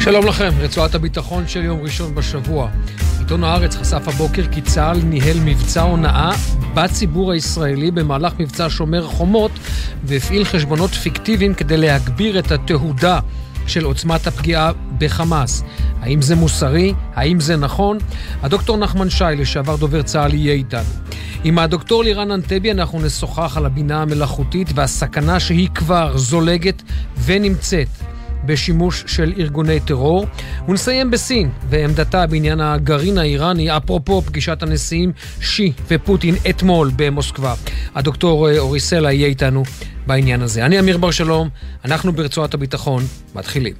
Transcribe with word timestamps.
שלום 0.00 0.26
לכם, 0.26 0.50
רצועת 0.60 0.94
הביטחון 0.94 1.48
של 1.48 1.64
יום 1.64 1.80
ראשון 1.82 2.14
בשבוע. 2.14 2.68
עיתון 3.18 3.44
הארץ 3.44 3.76
חשף 3.76 4.08
הבוקר 4.08 4.42
כי 4.52 4.60
צה"ל 4.60 5.02
ניהל 5.02 5.36
מבצע 5.44 5.82
הונאה 5.82 6.30
בציבור 6.74 7.32
הישראלי 7.32 7.90
במהלך 7.90 8.32
מבצע 8.38 8.66
שומר 8.70 9.06
חומות 9.06 9.50
והפעיל 10.04 10.44
חשבונות 10.44 10.90
פיקטיביים 10.90 11.54
כדי 11.54 11.76
להגביר 11.76 12.38
את 12.38 12.52
התהודה 12.52 13.18
של 13.66 13.84
עוצמת 13.84 14.26
הפגיעה 14.26 14.72
בחמאס. 14.98 15.64
האם 16.00 16.22
זה 16.22 16.36
מוסרי? 16.36 16.94
האם 17.14 17.40
זה 17.40 17.56
נכון? 17.56 17.98
הדוקטור 18.42 18.76
נחמן 18.76 19.10
שי, 19.10 19.24
לשעבר 19.36 19.76
דובר 19.76 20.02
צה"ל, 20.02 20.34
יהיה 20.34 20.52
איתנו. 20.54 20.88
עם 21.44 21.58
הדוקטור 21.58 22.04
לירן 22.04 22.30
אנטבי 22.30 22.72
אנחנו 22.72 23.00
נשוחח 23.00 23.56
על 23.56 23.66
הבינה 23.66 24.02
המלאכותית 24.02 24.68
והסכנה 24.74 25.40
שהיא 25.40 25.68
כבר 25.74 26.16
זולגת 26.16 26.82
ונמצאת 27.24 27.88
בשימוש 28.44 29.04
של 29.06 29.32
ארגוני 29.38 29.80
טרור. 29.80 30.26
ונסיים 30.68 31.10
בסין 31.10 31.50
ועמדתה 31.68 32.26
בעניין 32.26 32.60
הגרעין 32.60 33.18
האיראני, 33.18 33.76
אפרופו 33.76 34.22
פגישת 34.22 34.62
הנשיאים 34.62 35.12
שי 35.40 35.72
ופוטין 35.88 36.34
אתמול 36.50 36.90
במוסקבה. 36.96 37.54
הדוקטור 37.94 38.48
אה, 38.48 38.58
אורי 38.58 38.80
סלע 38.80 39.12
יהיה 39.12 39.26
איתנו 39.26 39.62
בעניין 40.06 40.42
הזה. 40.42 40.66
אני 40.66 40.78
אמיר 40.78 40.98
בר 40.98 41.10
שלום, 41.10 41.48
אנחנו 41.84 42.12
ברצועת 42.12 42.54
הביטחון, 42.54 43.02
מתחילים. 43.34 43.74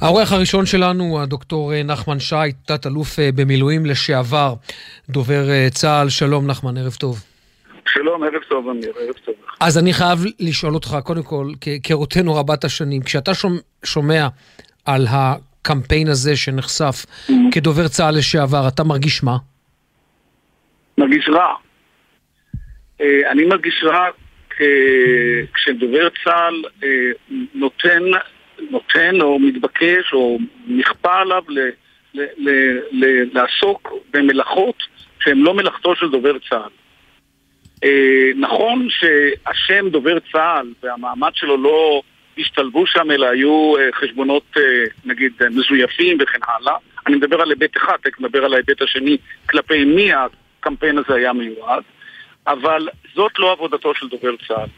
העורך 0.00 0.32
הראשון 0.32 0.66
שלנו 0.66 1.04
הוא 1.04 1.20
הדוקטור 1.20 1.74
אה, 1.74 1.82
נחמן 1.82 2.20
שי, 2.20 2.36
תת-אלוף 2.64 3.18
אה, 3.18 3.32
במילואים 3.34 3.86
לשעבר, 3.86 4.54
דובר 5.10 5.68
צה"ל. 5.70 6.08
שלום 6.08 6.46
נחמן, 6.46 6.76
ערב 6.76 6.94
טוב. 6.94 7.35
שלום, 7.88 8.22
ערב 8.22 8.42
טוב 8.48 8.68
אמיר, 8.68 8.92
ערב 9.00 9.14
טוב. 9.24 9.34
אז 9.60 9.78
אני 9.78 9.92
חייב 9.92 10.18
לשאול 10.40 10.74
אותך, 10.74 10.96
קודם 11.04 11.22
כל, 11.22 11.46
כהיכרותנו 11.60 12.34
רבת 12.34 12.64
השנים, 12.64 13.02
כשאתה 13.02 13.32
שומע 13.84 14.26
על 14.84 15.06
הקמפיין 15.10 16.08
הזה 16.08 16.36
שנחשף 16.36 17.04
mm-hmm. 17.06 17.32
כדובר 17.52 17.88
צה"ל 17.88 18.18
לשעבר, 18.18 18.68
אתה 18.68 18.84
מרגיש 18.84 19.22
מה? 19.22 19.36
מרגיש 20.98 21.28
רע. 21.28 21.54
אה, 23.00 23.30
אני 23.30 23.44
מרגיש 23.44 23.84
רע 23.84 24.06
כשדובר 25.54 26.08
צה"ל 26.24 26.64
אה, 26.84 26.88
נותן, 27.54 28.02
נותן 28.70 29.20
או 29.20 29.38
מתבקש 29.38 30.12
או 30.12 30.38
נכפה 30.68 31.14
עליו 31.14 31.42
ל, 31.48 31.58
ל, 32.14 32.20
ל, 32.36 32.50
ל, 32.92 33.04
לעסוק 33.32 33.92
במלאכות 34.12 34.82
שהן 35.20 35.38
לא 35.38 35.54
מלאכתו 35.54 35.96
של 35.96 36.10
דובר 36.10 36.38
צה"ל. 36.50 36.70
אה, 37.84 38.30
נכון 38.36 38.88
שהשם 38.90 39.88
דובר 39.88 40.18
צה"ל 40.32 40.72
והמעמד 40.82 41.30
שלו 41.34 41.56
לא 41.56 42.02
השתלבו 42.38 42.86
שם, 42.86 43.10
אלא 43.10 43.26
היו 43.26 43.76
אה, 43.78 43.88
חשבונות, 43.92 44.42
אה, 44.56 44.62
נגיד, 45.04 45.32
מזויפים 45.50 46.18
וכן 46.20 46.38
הלאה. 46.48 46.76
אני 47.06 47.16
מדבר 47.16 47.40
על 47.40 47.50
היבט 47.50 47.76
אחד, 47.76 47.96
תכף 48.02 48.20
נדבר 48.20 48.44
על 48.44 48.54
ההיבט 48.54 48.82
השני, 48.82 49.16
כלפי 49.48 49.84
מי 49.84 50.10
הקמפיין 50.12 50.98
הזה 50.98 51.14
היה 51.14 51.32
מיועד, 51.32 51.82
אבל 52.46 52.88
זאת 53.14 53.38
לא 53.38 53.52
עבודתו 53.52 53.94
של 53.94 54.08
דובר 54.08 54.34
צה"ל. 54.48 54.68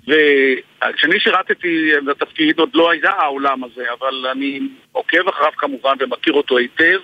וכשאני 0.00 1.20
שירתתי 1.20 1.90
בתפקיד 2.06 2.58
עוד 2.58 2.70
לא 2.74 2.90
היה 2.90 3.10
העולם 3.10 3.64
הזה, 3.64 3.84
אבל 3.98 4.26
אני 4.32 4.60
עוקב 4.92 5.28
אחריו 5.28 5.52
כמובן 5.56 5.94
ומכיר 6.00 6.32
אותו 6.32 6.58
היטב. 6.58 7.00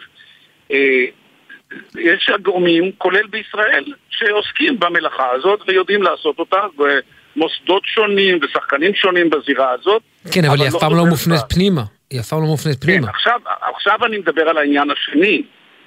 יש 1.98 2.30
גורמים, 2.42 2.92
כולל 2.98 3.26
בישראל, 3.26 3.84
שעוסקים 4.10 4.80
במלאכה 4.80 5.30
הזאת 5.30 5.60
ויודעים 5.68 6.02
לעשות 6.02 6.38
אותה, 6.38 6.60
ומוסדות 6.78 7.82
שונים 7.84 8.38
ושחקנים 8.42 8.94
שונים 8.94 9.30
בזירה 9.30 9.70
הזאת. 9.70 10.02
כן, 10.32 10.44
אבל, 10.44 10.48
אבל 10.48 10.60
היא 10.60 10.68
אף 10.68 10.74
לא 10.74 10.78
פעם 10.78 10.92
לא, 10.92 10.98
לא 10.98 11.04
מופנית 11.04 11.40
פנימה. 11.54 11.82
היא 12.10 12.20
אף 12.20 12.28
פעם 12.28 12.40
לא 12.40 12.46
מופנית 12.46 12.80
כן, 12.80 12.86
פנימה. 12.86 13.08
עכשיו, 13.08 13.40
עכשיו 13.76 14.04
אני 14.04 14.18
מדבר 14.18 14.48
על 14.48 14.58
העניין 14.58 14.90
השני. 14.90 15.42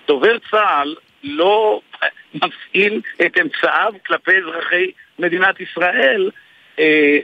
דובר 0.07 0.37
צה"ל 0.51 0.95
לא 1.23 1.81
מפעיל 2.33 3.01
את 3.25 3.37
אמצעיו 3.41 3.93
כלפי 4.05 4.31
אזרחי 4.37 4.91
מדינת 5.19 5.55
ישראל 5.59 6.29
אה, 6.79 7.17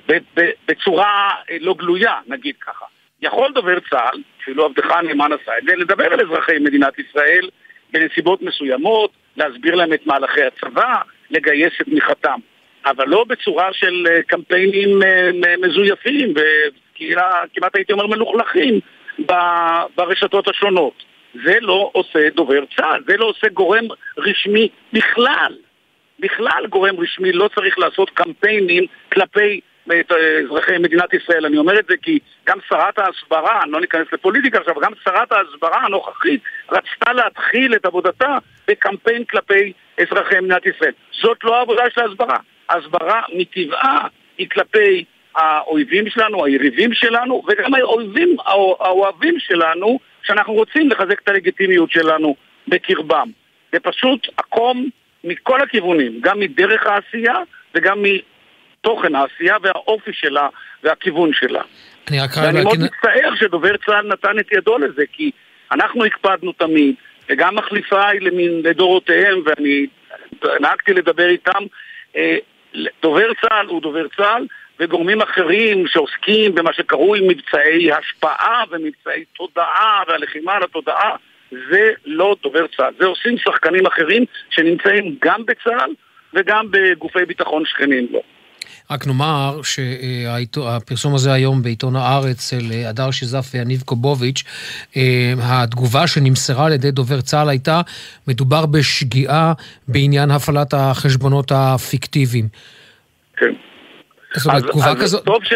בצורה 0.67 1.31
אה, 1.51 1.57
לא 1.59 1.73
גלויה, 1.73 2.19
נגיד 2.27 2.55
ככה. 2.61 2.85
יכול 3.21 3.51
דובר 3.53 3.79
צה"ל, 3.89 4.21
אפילו 4.41 4.65
עבדך 4.65 4.91
הנאמן 4.91 5.29
עשה 5.31 5.51
את 5.57 5.63
זה, 5.67 5.75
לדבר 5.75 6.13
על 6.13 6.21
אזרחי 6.21 6.59
מדינת 6.59 6.93
ישראל 6.99 7.49
בנסיבות 7.95 8.41
מסוימות, 8.41 9.11
להסביר 9.37 9.75
להם 9.75 9.93
את 9.93 10.07
מהלכי 10.07 10.43
הצבא, 10.43 10.93
לגייס 11.31 11.73
את 11.81 11.85
תמיכתם. 11.85 12.39
אבל 12.85 13.07
לא 13.07 13.23
בצורה 13.27 13.73
של 13.73 14.07
אה, 14.09 14.23
קמפיינים 14.23 15.03
אה, 15.03 15.31
מזויפים 15.61 16.33
וכמעט 16.35 17.75
הייתי 17.75 17.93
אומר 17.93 18.07
מלוכלכים 18.07 18.79
ברשתות 19.95 20.47
השונות. 20.47 21.03
זה 21.45 21.57
לא 21.61 21.89
עושה 21.93 22.29
דובר 22.35 22.63
צה"ל, 22.75 23.03
זה 23.07 23.17
לא 23.17 23.25
עושה 23.25 23.47
גורם 23.47 23.85
רשמי 24.17 24.69
בכלל. 24.93 25.55
בכלל 26.19 26.65
גורם 26.69 26.99
רשמי 26.99 27.31
לא 27.31 27.49
צריך 27.55 27.79
לעשות 27.79 28.09
קמפיינים 28.09 28.83
כלפי 29.11 29.59
את 29.91 30.11
אזרחי 30.45 30.77
מדינת 30.77 31.13
ישראל. 31.13 31.45
אני 31.45 31.57
אומר 31.57 31.79
את 31.79 31.85
זה 31.89 31.93
כי 32.01 32.19
גם 32.47 32.57
שרת 32.69 32.99
ההסברה, 32.99 33.61
לא 33.67 33.81
ניכנס 33.81 34.07
לפוליטיקה 34.13 34.59
עכשיו, 34.59 34.75
גם 34.81 34.91
שרת 35.03 35.31
ההסברה 35.31 35.81
הנוכחית 35.81 36.41
רצתה 36.71 37.13
להתחיל 37.13 37.75
את 37.75 37.85
עבודתה 37.85 38.37
בקמפיין 38.67 39.23
כלפי 39.23 39.73
אזרחי 40.01 40.39
מדינת 40.39 40.65
ישראל. 40.65 40.91
זאת 41.21 41.43
לא 41.43 41.55
העבודה 41.55 41.83
של 41.93 42.01
ההסברה. 42.01 42.37
ההסברה 42.69 43.21
מטבעה 43.33 44.07
היא 44.37 44.49
כלפי 44.49 45.05
האויבים 45.35 46.09
שלנו, 46.09 46.45
היריבים 46.45 46.93
שלנו, 46.93 47.43
וגם 47.47 47.73
האויבים, 47.73 48.35
האוהבים 48.79 49.39
שלנו, 49.39 49.99
שאנחנו 50.23 50.53
רוצים 50.53 50.89
לחזק 50.89 51.21
את 51.23 51.29
הלגיטימיות 51.29 51.91
שלנו 51.91 52.35
בקרבם. 52.67 53.29
זה 53.71 53.79
פשוט 53.79 54.27
עקום 54.37 54.89
מכל 55.23 55.61
הכיוונים, 55.61 56.19
גם 56.21 56.39
מדרך 56.39 56.87
העשייה 56.87 57.35
וגם 57.75 58.03
תוכן 58.85 59.15
העשייה 59.15 59.55
והאופי 59.61 60.11
שלה 60.13 60.47
והכיוון 60.83 61.33
שלה. 61.33 61.61
אני 62.09 62.19
רק 62.19 62.29
חייב 62.29 62.45
להגיד... 62.45 62.65
ואני 62.67 62.77
מאוד 62.77 62.77
מצטער 62.79 63.35
שדובר 63.35 63.77
צה"ל 63.85 64.07
נתן 64.07 64.39
את 64.39 64.51
ידו 64.51 64.77
לזה, 64.77 65.03
כי 65.11 65.31
אנחנו 65.71 66.05
הקפדנו 66.05 66.51
תמיד, 66.51 66.95
וגם 67.29 67.55
מחליפיי 67.55 68.19
לדורותיהם, 68.63 69.41
ואני 69.45 69.87
נהגתי 70.59 70.93
לדבר 70.93 71.29
איתם, 71.29 71.63
אה, 72.15 72.37
דובר 73.01 73.31
צה"ל 73.41 73.67
הוא 73.67 73.81
דובר 73.81 74.07
צה"ל, 74.17 74.45
וגורמים 74.79 75.21
אחרים 75.21 75.87
שעוסקים 75.87 76.55
במה 76.55 76.73
שקרוי 76.73 77.19
מבצעי 77.27 77.91
השפעה 77.91 78.63
ומבצעי 78.71 79.23
תודעה 79.37 80.03
והלחימה 80.07 80.53
על 80.53 80.63
התודעה, 80.63 81.15
זה 81.51 81.91
לא 82.05 82.35
דובר 82.43 82.65
צה"ל. 82.77 82.93
זה 82.99 83.05
עושים 83.05 83.37
שחקנים 83.37 83.85
אחרים 83.85 84.25
שנמצאים 84.49 85.15
גם 85.21 85.45
בצה"ל 85.45 85.93
וגם 86.33 86.67
בגופי 86.71 87.25
ביטחון 87.25 87.63
שכנים 87.65 88.07
לו. 88.11 88.21
רק 88.91 89.07
נאמר 89.07 89.61
שהפרסום 89.63 91.15
הזה 91.15 91.33
היום 91.33 91.61
בעיתון 91.61 91.95
הארץ 91.95 92.49
של 92.49 92.71
הדר 92.89 93.11
שיזף 93.11 93.45
ויניב 93.53 93.81
קובוביץ', 93.81 94.43
אה, 94.97 95.33
התגובה 95.37 96.07
שנמסרה 96.07 96.65
על 96.65 96.73
ידי 96.73 96.91
דובר 96.91 97.21
צה"ל 97.21 97.49
הייתה, 97.49 97.81
מדובר 98.27 98.65
בשגיאה 98.65 99.53
בעניין 99.87 100.31
הפעלת 100.31 100.73
החשבונות 100.73 101.51
הפיקטיביים. 101.55 102.47
כן. 103.37 103.53
זאת 104.35 104.45
אומרת, 104.45 104.63
תגובה 104.63 104.91
אז 104.91 105.01
כזאת... 105.01 105.25
טוב 105.25 105.43
ש... 105.43 105.53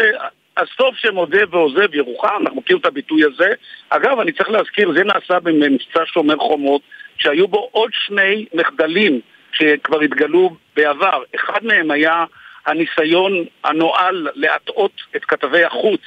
אז 0.56 0.66
טוב 0.76 0.94
שמודה 0.96 1.38
ועוזב 1.50 1.94
ירוחם, 1.94 2.42
אנחנו 2.42 2.56
מכירים 2.56 2.80
את 2.80 2.86
הביטוי 2.86 3.22
הזה. 3.24 3.48
אגב, 3.90 4.20
אני 4.20 4.32
צריך 4.32 4.50
להזכיר, 4.50 4.92
זה 4.92 5.04
נעשה 5.04 5.40
במבצע 5.40 6.00
שומר 6.06 6.36
חומות, 6.38 6.82
שהיו 7.18 7.48
בו 7.48 7.68
עוד 7.72 7.90
שני 7.92 8.46
מחדלים 8.54 9.20
שכבר 9.52 10.00
התגלו 10.00 10.56
בעבר. 10.76 11.22
אחד 11.34 11.64
מהם 11.64 11.90
היה 11.90 12.24
הניסיון 12.66 13.44
הנואל 13.64 14.28
להטעות 14.34 14.92
את 15.16 15.24
כתבי 15.24 15.64
החוץ 15.64 16.00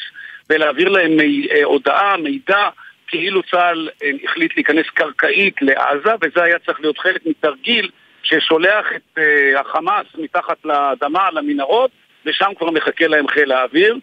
ולהעביר 0.49 0.89
להם 0.89 1.11
אה, 1.19 1.63
הודעה, 1.63 2.17
מידע, 2.17 2.69
כאילו 3.07 3.43
צה"ל 3.43 3.89
אה, 4.03 4.09
החליט 4.23 4.55
להיכנס 4.55 4.85
קרקעית 4.93 5.61
לעזה, 5.61 6.11
וזה 6.21 6.43
היה 6.43 6.59
צריך 6.59 6.79
להיות 6.81 6.97
חלק 6.97 7.25
מתרגיל 7.25 7.89
ששולח 8.23 8.85
את 8.95 9.17
אה, 9.17 9.59
החמאס 9.59 10.05
מתחת 10.17 10.57
לאדמה, 10.65 11.29
למנהרות, 11.31 11.91
ושם 12.25 12.51
כבר 12.57 12.71
מחכה 12.71 13.07
להם 13.07 13.27
חיל 13.27 13.51
האוויר. 13.51 13.97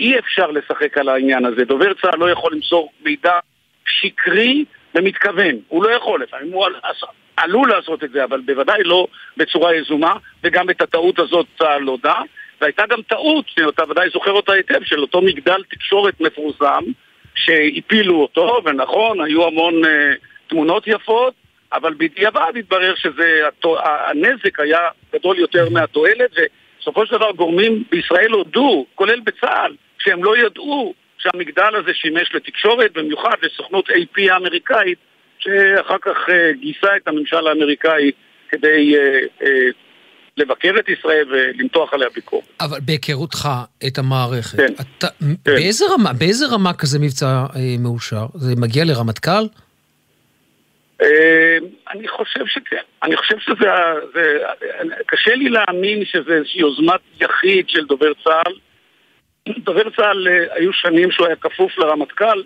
אי 0.00 0.18
אפשר 0.18 0.50
לשחק 0.50 0.98
על 0.98 1.08
העניין 1.08 1.44
הזה. 1.44 1.64
דובר 1.64 1.94
צה"ל 1.94 2.18
לא 2.18 2.30
יכול 2.30 2.52
למסור 2.52 2.92
מידע 3.04 3.38
שקרי 3.86 4.64
במתכוון. 4.94 5.54
הוא 5.68 5.84
לא 5.84 5.90
יכול, 5.90 6.22
לפעמים 6.22 6.52
הוא 6.52 6.66
עלול 7.36 7.68
לעשות 7.70 8.04
את 8.04 8.10
זה, 8.10 8.24
אבל 8.24 8.40
בוודאי 8.40 8.82
לא 8.84 9.06
בצורה 9.36 9.74
יזומה, 9.74 10.14
וגם 10.44 10.70
את 10.70 10.82
הטעות 10.82 11.18
הזאת 11.18 11.46
צה"ל 11.58 11.82
הודה. 11.82 12.20
והייתה 12.60 12.86
גם 12.86 13.02
טעות, 13.02 13.44
שאתה 13.48 13.82
ודאי 13.90 14.08
זוכר 14.12 14.30
אותה 14.30 14.52
היטב, 14.52 14.84
של 14.84 15.00
אותו 15.00 15.22
מגדל 15.22 15.62
תקשורת 15.70 16.20
מפורסם, 16.20 16.84
שהפילו 17.34 18.20
אותו, 18.20 18.60
ונכון, 18.64 19.20
היו 19.20 19.46
המון 19.46 19.84
uh, 19.84 19.88
תמונות 20.48 20.86
יפות, 20.86 21.34
אבל 21.72 21.94
בדיעבד 21.98 22.52
התברר 22.58 22.94
שהנזק 22.94 24.60
היה 24.60 24.88
גדול 25.12 25.38
יותר 25.38 25.68
מהתועלת, 25.70 26.30
ובסופו 26.36 27.06
של 27.06 27.16
דבר 27.16 27.30
גורמים 27.30 27.84
בישראל 27.90 28.30
הודו, 28.30 28.86
כולל 28.94 29.20
בצה"ל, 29.20 29.76
שהם 29.98 30.24
לא 30.24 30.36
ידעו 30.36 30.94
שהמגדל 31.18 31.76
הזה 31.76 31.94
שימש 31.94 32.34
לתקשורת, 32.34 32.92
במיוחד 32.92 33.34
לסוכנות 33.42 33.90
AP 33.90 34.32
האמריקאית, 34.32 34.98
שאחר 35.40 35.96
כך 36.02 36.16
uh, 36.28 36.60
גייסה 36.60 36.96
את 36.96 37.08
הממשל 37.08 37.46
האמריקאי 37.46 38.10
כדי 38.48 38.94
uh, 38.96 39.42
uh, 39.42 39.46
לבקר 40.36 40.72
את 40.78 40.88
ישראל 40.88 41.26
ולמתוח 41.30 41.94
עליה 41.94 42.08
ביקורת. 42.14 42.44
אבל 42.60 42.78
בהיכרותך 42.80 43.48
את 43.86 43.98
המערכת, 43.98 44.56
כן. 44.56 44.72
אתה, 44.80 45.06
כן. 45.20 45.26
באיזה, 45.44 45.84
רמה, 45.94 46.12
באיזה 46.12 46.46
רמה 46.46 46.72
כזה 46.72 46.98
מבצע 46.98 47.26
אה, 47.26 47.76
מאושר? 47.78 48.26
זה 48.34 48.54
מגיע 48.56 48.84
לרמטכ"ל? 48.84 49.44
אה, 51.02 51.58
אני 51.92 52.08
חושב 52.08 52.46
שכן. 52.46 52.82
אני 53.02 53.16
חושב 53.16 53.38
שזה... 53.38 53.66
זה, 54.14 54.38
קשה 55.06 55.34
לי 55.34 55.48
להאמין 55.48 56.04
שזה 56.04 56.32
איזושהי 56.32 56.60
יוזמת 56.60 57.00
יחיד 57.20 57.68
של 57.68 57.86
דובר 57.86 58.12
צה"ל. 58.24 58.52
דובר 59.58 59.90
צה"ל, 59.96 60.28
אה, 60.28 60.44
היו 60.54 60.72
שנים 60.72 61.10
שהוא 61.10 61.26
היה 61.26 61.36
כפוף 61.36 61.78
לרמטכ"ל, 61.78 62.42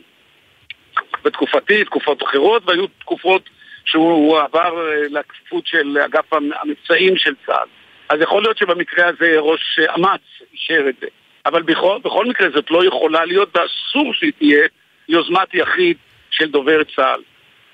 בתקופתי, 1.25 1.85
תקופות 1.85 2.23
אחרות, 2.23 2.63
והיו 2.67 2.87
תקופות 2.87 3.51
שהוא 3.85 4.39
עבר 4.39 4.89
אה, 4.89 5.03
לכפיפות 5.11 5.67
של 5.67 5.99
אגף 6.05 6.33
המבצעים 6.33 7.17
של 7.17 7.35
צה"ל. 7.47 7.69
אז 8.09 8.21
יכול 8.21 8.43
להיות 8.43 8.59
שבמקרה 8.59 9.07
הזה 9.09 9.35
ראש 9.39 9.81
אמ"ץ 9.97 10.21
אישר 10.53 10.89
את 10.89 10.95
זה. 11.01 11.07
אבל 11.47 11.63
בכל, 11.63 11.99
בכל 12.05 12.27
מקרה 12.27 12.49
זאת 12.55 12.71
לא 12.71 12.85
יכולה 12.85 13.25
להיות 13.25 13.57
ואסור 13.57 14.15
שהיא 14.15 14.33
תהיה 14.39 14.69
יוזמת 15.09 15.55
יחיד 15.55 15.97
של 16.31 16.51
דובר 16.51 16.85
צה"ל. 16.97 17.21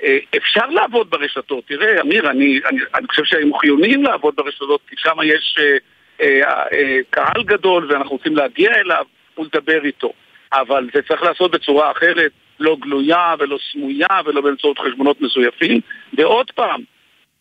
אה, 0.03 0.19
אפשר 0.37 0.67
לעבוד 0.67 1.11
ברשתות, 1.11 1.65
תראה, 1.67 2.01
אמיר, 2.01 2.31
אני, 2.31 2.61
אני, 2.67 2.81
אני 2.95 3.07
חושב 3.07 3.25
שהם 3.25 3.51
חיוניים 3.59 4.03
לעבוד 4.03 4.37
ברשתות, 4.37 4.81
כי 4.89 4.97
שם 4.99 5.17
יש 5.25 5.57
אה, 5.59 5.77
אה, 6.21 6.63
אה, 6.73 6.99
קהל 7.11 7.43
גדול 7.45 7.93
ואנחנו 7.93 8.11
רוצים 8.11 8.37
להגיע 8.37 8.71
אליו 8.75 9.05
ולדבר 9.39 9.85
איתו. 9.85 10.13
אבל 10.53 10.89
זה 10.95 11.03
צריך 11.09 11.23
לעשות 11.23 11.51
בצורה 11.51 11.91
אחרת, 11.91 12.31
לא 12.61 12.77
גלויה 12.81 13.35
ולא 13.39 13.59
סמויה 13.73 14.21
ולא 14.25 14.41
באמצעות 14.41 14.79
חשבונות 14.79 15.21
מזויפים. 15.21 15.81
ועוד 16.19 16.51
פעם, 16.51 16.81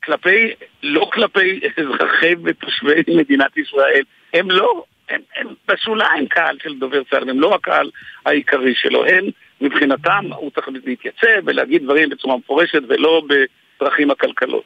כלפי, 0.03 0.53
לא 0.83 1.09
כלפי 1.13 1.59
אזרחי 1.77 2.33
ותושבי 2.43 3.15
מדינת 3.17 3.57
ישראל, 3.57 4.03
הם 4.33 4.51
לא, 4.51 4.83
הם, 5.09 5.21
הם 5.35 5.47
בשוליים 5.67 6.27
קהל 6.27 6.57
של 6.63 6.79
דובר 6.79 7.03
צה"ל, 7.09 7.29
הם 7.29 7.39
לא 7.39 7.55
הקהל 7.55 7.89
העיקרי 8.25 8.73
שלו, 8.75 9.05
הם 9.05 9.25
מבחינתם, 9.61 10.25
הוא 10.35 10.51
צריך 10.51 10.67
להתייצב 10.85 11.45
ולהגיד 11.45 11.83
דברים 11.83 12.09
בצורה 12.09 12.37
מפורשת 12.37 12.81
ולא 12.89 13.21
בדרכים 13.29 14.11
עקלקלות. 14.11 14.63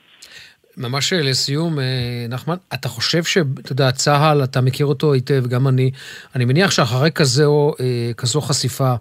ממש 0.78 1.14
לסיום, 1.14 1.80
אה, 1.80 2.26
נחמן, 2.30 2.56
אתה 2.74 2.90
חושב 2.90 3.24
שאתה 3.24 3.72
יודע, 3.72 3.92
צה"ל, 3.92 4.44
אתה 4.44 4.62
מכיר 4.62 4.86
אותו 4.86 5.14
היטב, 5.14 5.48
גם 5.48 5.68
אני, 5.68 5.92
אני 6.36 6.46
מניח 6.46 6.72
שאחרי 6.72 7.12
כזו, 7.12 7.74
אה, 7.80 8.12
כזו 8.18 8.42
חשיפה, 8.42 8.94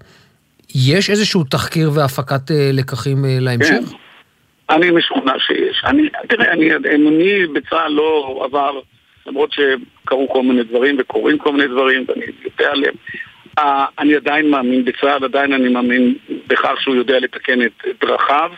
יש 0.74 1.10
איזשהו 1.10 1.44
תחקיר 1.44 1.90
והפקת 1.94 2.50
אה, 2.50 2.70
לקחים 2.72 3.24
להמשך? 3.40 3.90
כן. 3.90 3.96
אני 4.70 4.90
משוכנע 4.90 5.32
שיש. 5.38 5.82
אני, 5.84 6.08
תראה, 6.28 6.52
אני, 6.52 6.70
אמוני 6.94 7.46
בצה"ל 7.46 7.92
לא 7.92 8.42
עבר, 8.44 8.80
למרות 9.26 9.52
שקרו 9.52 10.28
כל 10.28 10.42
מיני 10.42 10.62
דברים 10.62 10.96
וקורים 10.98 11.38
כל 11.38 11.52
מיני 11.52 11.68
דברים, 11.68 12.04
ואני 12.08 12.24
יודע 12.44 12.70
עליהם. 12.70 12.94
אני 13.98 14.14
עדיין 14.14 14.50
מאמין 14.50 14.84
בצה"ל, 14.84 15.24
עדיין 15.24 15.52
אני 15.52 15.68
מאמין 15.68 16.14
בכך 16.46 16.80
שהוא 16.80 16.94
יודע 16.94 17.18
לתקן 17.18 17.62
את 17.62 17.84
דרכיו. 18.00 18.50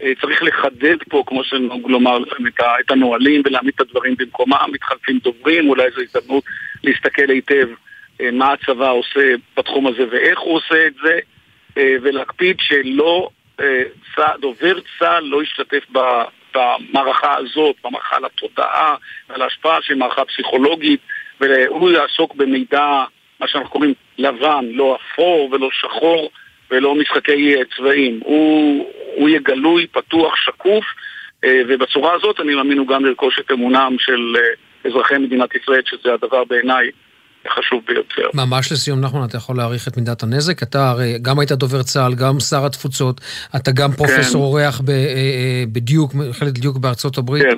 Uh, 0.00 0.20
צריך 0.20 0.42
לחדד 0.42 0.96
פה, 1.08 1.22
כמו 1.26 1.44
שנהוג 1.44 1.90
לומר 1.90 2.18
לכם, 2.18 2.46
את, 2.46 2.60
את 2.80 2.90
הנהלים 2.90 3.42
ולהעמיד 3.44 3.72
את 3.74 3.80
הדברים 3.80 4.14
במקומם. 4.18 4.68
מתחלפים 4.72 5.18
דוברים, 5.24 5.68
אולי 5.68 5.88
זו 5.94 6.00
הזדמנות 6.02 6.44
להסתכל 6.84 7.28
היטב 7.28 7.68
מה 8.32 8.52
הצבא 8.52 8.90
עושה 8.90 9.34
בתחום 9.56 9.86
הזה 9.86 10.04
ואיך 10.10 10.38
הוא 10.38 10.54
עושה 10.54 10.86
את 10.86 10.92
זה, 11.02 11.18
ולהקפיד 11.76 12.56
שלא 12.60 13.28
דובר 14.40 14.78
צה"ל 14.98 15.24
לא 15.24 15.42
השתתף 15.42 15.84
במערכה 16.54 17.36
הזאת, 17.36 17.76
במערכה 17.84 18.16
על 18.16 18.24
התודעה 18.24 18.96
ועל 19.28 19.42
ההשפעה 19.42 19.78
של 19.82 19.94
מערכה 19.94 20.24
פסיכולוגית, 20.24 21.00
והוא 21.40 21.90
יעסוק 21.90 22.34
במידע, 22.34 23.04
מה 23.40 23.48
שאנחנו 23.48 23.70
קוראים 23.70 23.94
לבן, 24.18 24.64
לא 24.70 24.96
אפור 24.96 25.48
ולא 25.52 25.68
שחור 25.72 26.30
ולא 26.70 26.94
משחקי 26.94 27.54
צבעים. 27.76 28.20
הוא, 28.24 28.92
הוא 29.14 29.28
יהיה 29.28 29.40
גלוי, 29.40 29.86
פתוח, 29.86 30.36
שקוף, 30.36 30.84
אה, 31.44 31.62
ובצורה 31.68 32.12
הזאת 32.12 32.40
אני 32.40 32.54
מאמין 32.54 32.78
הוא 32.78 32.86
גם 32.86 33.04
לרכוש 33.04 33.38
את 33.38 33.50
אמונם 33.50 33.96
של 33.98 34.36
אה, 34.36 34.90
אזרחי 34.90 35.18
מדינת 35.18 35.54
ישראל, 35.54 35.82
שזה 35.86 36.14
הדבר 36.14 36.44
בעיניי 36.44 36.90
חשוב 37.48 37.82
ביותר. 37.88 38.28
ממש 38.34 38.72
לסיום, 38.72 39.00
נחמן, 39.00 39.24
אתה 39.28 39.36
יכול 39.36 39.56
להעריך 39.56 39.88
את 39.88 39.96
מידת 39.96 40.22
הנזק? 40.22 40.62
אתה 40.62 40.90
הרי 40.90 41.18
גם 41.22 41.38
היית 41.38 41.52
דובר 41.52 41.82
צה"ל, 41.82 42.14
גם 42.14 42.40
שר 42.40 42.66
התפוצות, 42.66 43.20
אתה 43.56 43.70
גם 43.70 43.90
כן. 43.90 43.96
פרופסור 43.96 44.44
אורח 44.44 44.80
ב, 44.80 44.90
אה, 44.90 44.94
אה, 44.94 45.64
בדיוק, 45.72 46.14
מכללת 46.14 46.52
דיוק 46.52 46.76
בארצות 46.76 47.18
הברית. 47.18 47.42
כן. 47.42 47.56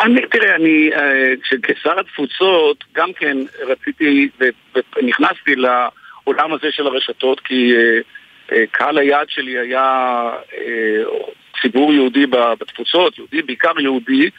אני, 0.00 0.20
תראה, 0.30 0.56
אני, 0.56 0.90
אה, 0.94 1.58
כשר 1.62 2.00
התפוצות, 2.00 2.84
גם 2.94 3.12
כן 3.12 3.36
רציתי 3.66 4.28
ונכנסתי 4.96 5.54
לעולם 5.56 6.52
הזה 6.52 6.66
של 6.70 6.86
הרשתות, 6.86 7.40
כי 7.40 7.72
קהל 8.70 8.98
היעד 8.98 9.26
שלי 9.28 9.58
היה 9.58 10.30
ציבור 11.62 11.92
יהודי 11.92 12.26
בתפוצות, 12.60 13.18
יהודי, 13.18 13.42
בעיקר 13.42 13.80
יהודי, 13.80 14.30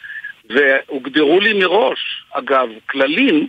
והוגדרו 0.50 1.40
לי 1.40 1.52
מראש, 1.52 2.24
אגב, 2.32 2.68
כללים 2.86 3.48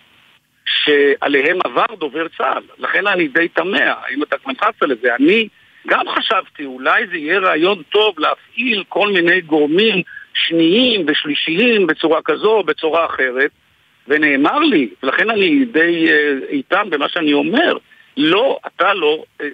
שעליהם 0.66 1.58
עבר 1.66 1.96
דובר 2.00 2.28
צה"ל. 2.38 2.64
לכן 2.78 3.08
אני 3.08 3.28
די 3.28 3.48
תמה, 3.48 3.94
האם 4.06 4.24
אתה 4.24 4.36
נכנסת 4.48 4.82
לזה. 4.82 5.16
אני 5.16 5.48
גם 5.88 6.06
חשבתי, 6.10 6.66
אולי 6.66 7.08
זה 7.08 7.18
יהיה 7.18 7.40
רעיון 7.40 7.84
טוב 7.90 8.20
להפעיל 8.20 8.84
כל 8.90 9.12
מיני 9.12 9.42
גורמים 9.42 10.02
שניים 10.34 11.06
ושלישיים 11.08 11.88
בצורה 11.88 12.22
כזו 12.26 12.52
או 12.52 12.64
בצורה 12.64 13.06
אחרת, 13.06 13.52
ונאמר 14.08 14.60
לי, 14.60 14.90
ולכן 15.04 15.30
אני 15.30 15.66
די 15.66 16.08
uh, 16.08 16.46
איתם 16.50 16.90
במה 16.90 17.10
שאני 17.10 17.34
אומר, 17.34 17.78
לא, 18.18 18.60
אתה 18.68 18.94
לא, 18.94 19.24
uh, 19.42 19.46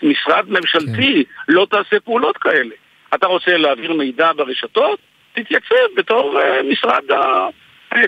כמשרד 0.00 0.50
ממשלתי, 0.50 1.24
כן. 1.24 1.52
לא 1.52 1.66
תעשה 1.70 2.00
פעולות 2.00 2.36
כאלה. 2.38 2.74
אתה 3.14 3.26
רוצה 3.26 3.56
להעביר 3.56 3.92
מידע 3.92 4.32
ברשתות? 4.32 4.98
תתייצב 5.32 5.94
בתור 5.96 6.40
uh, 6.40 6.62
משרד 6.62 7.12
ה... 7.12 7.48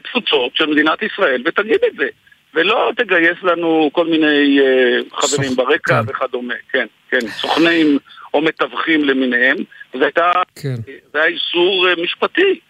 תפוצות 0.05 0.57
של 0.57 0.67
מדינת 0.67 1.03
ישראל 1.03 1.43
ותגיד 1.47 1.81
את 1.87 1.97
זה. 1.97 2.09
ולא 2.55 2.93
תגייס 2.97 3.43
לנו 3.43 3.91
כל 3.93 4.07
מיני 4.07 4.59
uh, 4.61 5.21
חברים 5.21 5.51
סוכ... 5.51 5.59
ברקע 5.59 6.03
כן. 6.03 6.11
וכדומה, 6.11 6.55
כן, 6.73 6.87
כן, 7.11 7.21
סוכנים 7.29 7.99
או 8.35 8.43
מתווכים 8.43 9.05
למיניהם. 9.05 9.57
זה, 9.99 10.05
הייתה, 10.05 10.33
כן. 10.63 10.75
זה 11.13 11.19
היה 11.19 11.27
איסור 11.27 11.87
uh, 11.89 12.03
משפטי 12.03 12.61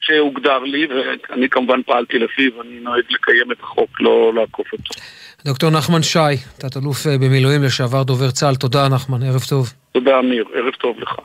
שהוגדר 0.00 0.58
לי, 0.58 0.86
ואני 0.86 1.48
כמובן 1.48 1.82
פעלתי 1.82 2.18
לפיו, 2.18 2.62
אני 2.62 2.80
נוהג 2.80 3.04
לקיים 3.10 3.52
את 3.52 3.60
החוק, 3.60 4.00
לא 4.00 4.32
לעקוף 4.34 4.72
אותו. 4.72 4.94
דוקטור 5.44 5.70
נחמן 5.70 6.02
שי, 6.02 6.36
תת-אלוף 6.58 7.06
אה, 7.06 7.18
במילואים 7.18 7.62
לשעבר 7.62 8.02
דובר 8.02 8.30
צה"ל, 8.30 8.54
תודה 8.54 8.88
נחמן, 8.88 9.22
ערב 9.22 9.42
טוב. 9.48 9.72
תודה 9.92 10.18
אמיר, 10.18 10.44
ערב 10.54 10.74
טוב 10.74 11.00
לך. 11.00 11.16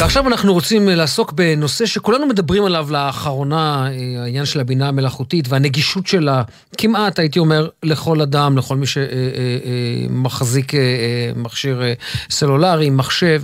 ועכשיו 0.00 0.26
אנחנו 0.26 0.52
רוצים 0.52 0.88
לעסוק 0.88 1.32
בנושא 1.32 1.86
שכולנו 1.86 2.26
מדברים 2.26 2.64
עליו 2.64 2.86
לאחרונה, 2.90 3.86
אה, 3.90 4.22
העניין 4.22 4.44
של 4.44 4.60
הבינה 4.60 4.88
המלאכותית 4.88 5.44
והנגישות 5.48 6.06
שלה, 6.06 6.42
כמעט, 6.78 7.18
הייתי 7.18 7.38
אומר, 7.38 7.68
לכל 7.82 8.20
אדם, 8.20 8.58
לכל 8.58 8.76
מי 8.76 8.86
שמחזיק 8.86 10.74
אה, 10.74 10.80
אה, 10.80 11.30
מכשיר 11.36 11.82
סלולרי, 12.30 12.90
מחשב. 12.90 13.42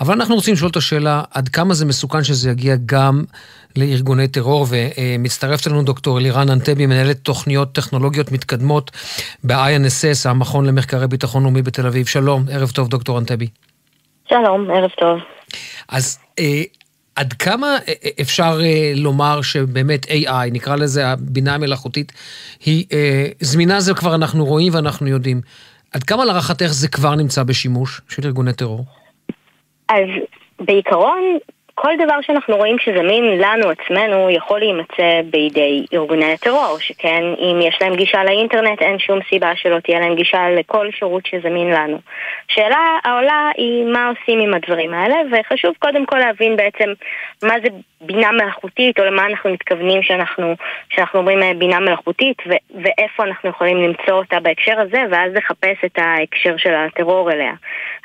אבל 0.00 0.14
אנחנו 0.14 0.34
רוצים 0.34 0.54
לשאול 0.54 0.70
את 0.70 0.76
השאלה, 0.76 1.22
עד 1.30 1.48
כמה 1.48 1.74
זה 1.74 1.86
מסוכן 1.86 2.24
שזה 2.24 2.50
יגיע 2.50 2.74
גם 2.86 3.24
לארגוני 3.76 4.28
טרור, 4.28 4.66
ומצטרפת 4.68 5.66
אלינו 5.66 5.82
דוקטור 5.82 6.18
אלירן 6.18 6.50
אנטבי, 6.50 6.86
מנהלת 6.86 7.18
תוכניות 7.22 7.72
טכנולוגיות 7.72 8.32
מתקדמות 8.32 8.90
ב-INSS, 9.44 10.28
המכון 10.28 10.66
למחקרי 10.66 11.06
ביטחון 11.06 11.42
לאומי 11.42 11.62
בתל 11.62 11.86
אביב. 11.86 12.06
שלום, 12.06 12.44
ערב 12.50 12.70
טוב, 12.70 12.88
דוקטור 12.88 13.18
אנטבי. 13.18 13.48
שלום, 14.28 14.70
ערב 14.70 14.90
טוב. 15.00 15.35
אז 15.88 16.18
אה, 16.38 16.62
עד 17.16 17.32
כמה 17.32 17.66
אה, 17.66 17.92
אה, 18.04 18.10
אפשר 18.20 18.58
אה, 18.62 18.92
לומר 18.96 19.42
שבאמת 19.42 20.04
AI, 20.04 20.50
נקרא 20.52 20.76
לזה 20.76 21.08
הבינה 21.08 21.54
המלאכותית, 21.54 22.12
היא 22.64 22.84
אה, 22.92 23.26
זמינה 23.40 23.80
זה 23.80 23.94
כבר 23.94 24.14
אנחנו 24.14 24.44
רואים 24.44 24.74
ואנחנו 24.74 25.06
יודעים. 25.06 25.40
עד 25.92 26.02
כמה 26.02 26.24
להערכתך 26.24 26.66
זה 26.66 26.88
כבר 26.88 27.14
נמצא 27.14 27.42
בשימוש 27.42 28.00
של 28.08 28.26
ארגוני 28.26 28.52
טרור? 28.52 28.84
אז 29.88 30.08
בעיקרון, 30.60 31.38
כל 31.78 31.92
דבר 32.04 32.20
שאנחנו 32.22 32.56
רואים 32.56 32.78
שזמין 32.78 33.24
לנו 33.24 33.70
עצמנו 33.70 34.30
יכול 34.30 34.58
להימצא 34.58 35.20
בידי 35.30 35.86
ארגוני 35.92 36.32
הטרור, 36.32 36.78
שכן 36.78 37.24
אם 37.38 37.60
יש 37.62 37.78
להם 37.80 37.96
גישה 37.96 38.24
לאינטרנט 38.24 38.82
אין 38.82 38.98
שום 38.98 39.18
סיבה 39.28 39.52
שלא 39.56 39.80
תהיה 39.80 40.00
להם 40.00 40.14
גישה 40.14 40.50
לכל 40.50 40.90
שירות 40.90 41.26
שזמין 41.26 41.70
לנו. 41.70 41.98
שאלה 42.48 42.98
העולה 43.04 43.50
היא 43.56 43.84
מה 43.84 44.08
עושים 44.08 44.40
עם 44.40 44.54
הדברים 44.54 44.94
האלה, 44.94 45.16
וחשוב 45.32 45.74
קודם 45.78 46.06
כל 46.06 46.18
להבין 46.18 46.56
בעצם 46.56 46.92
מה 47.42 47.54
זה 47.62 47.68
בינה 48.00 48.32
מלאכותית, 48.32 49.00
או 49.00 49.04
למה 49.04 49.26
אנחנו 49.26 49.52
מתכוונים 49.52 50.02
שאנחנו, 50.02 50.54
שאנחנו 50.88 51.18
אומרים 51.18 51.42
אה, 51.42 51.52
בינה 51.58 51.80
מלאכותית, 51.80 52.42
ו- 52.46 52.82
ואיפה 52.82 53.24
אנחנו 53.24 53.50
יכולים 53.50 53.76
למצוא 53.82 54.14
אותה 54.14 54.40
בהקשר 54.40 54.80
הזה, 54.80 55.02
ואז 55.10 55.32
לחפש 55.34 55.84
את 55.84 55.98
ההקשר 55.98 56.56
של 56.56 56.74
הטרור 56.74 57.32
אליה. 57.32 57.52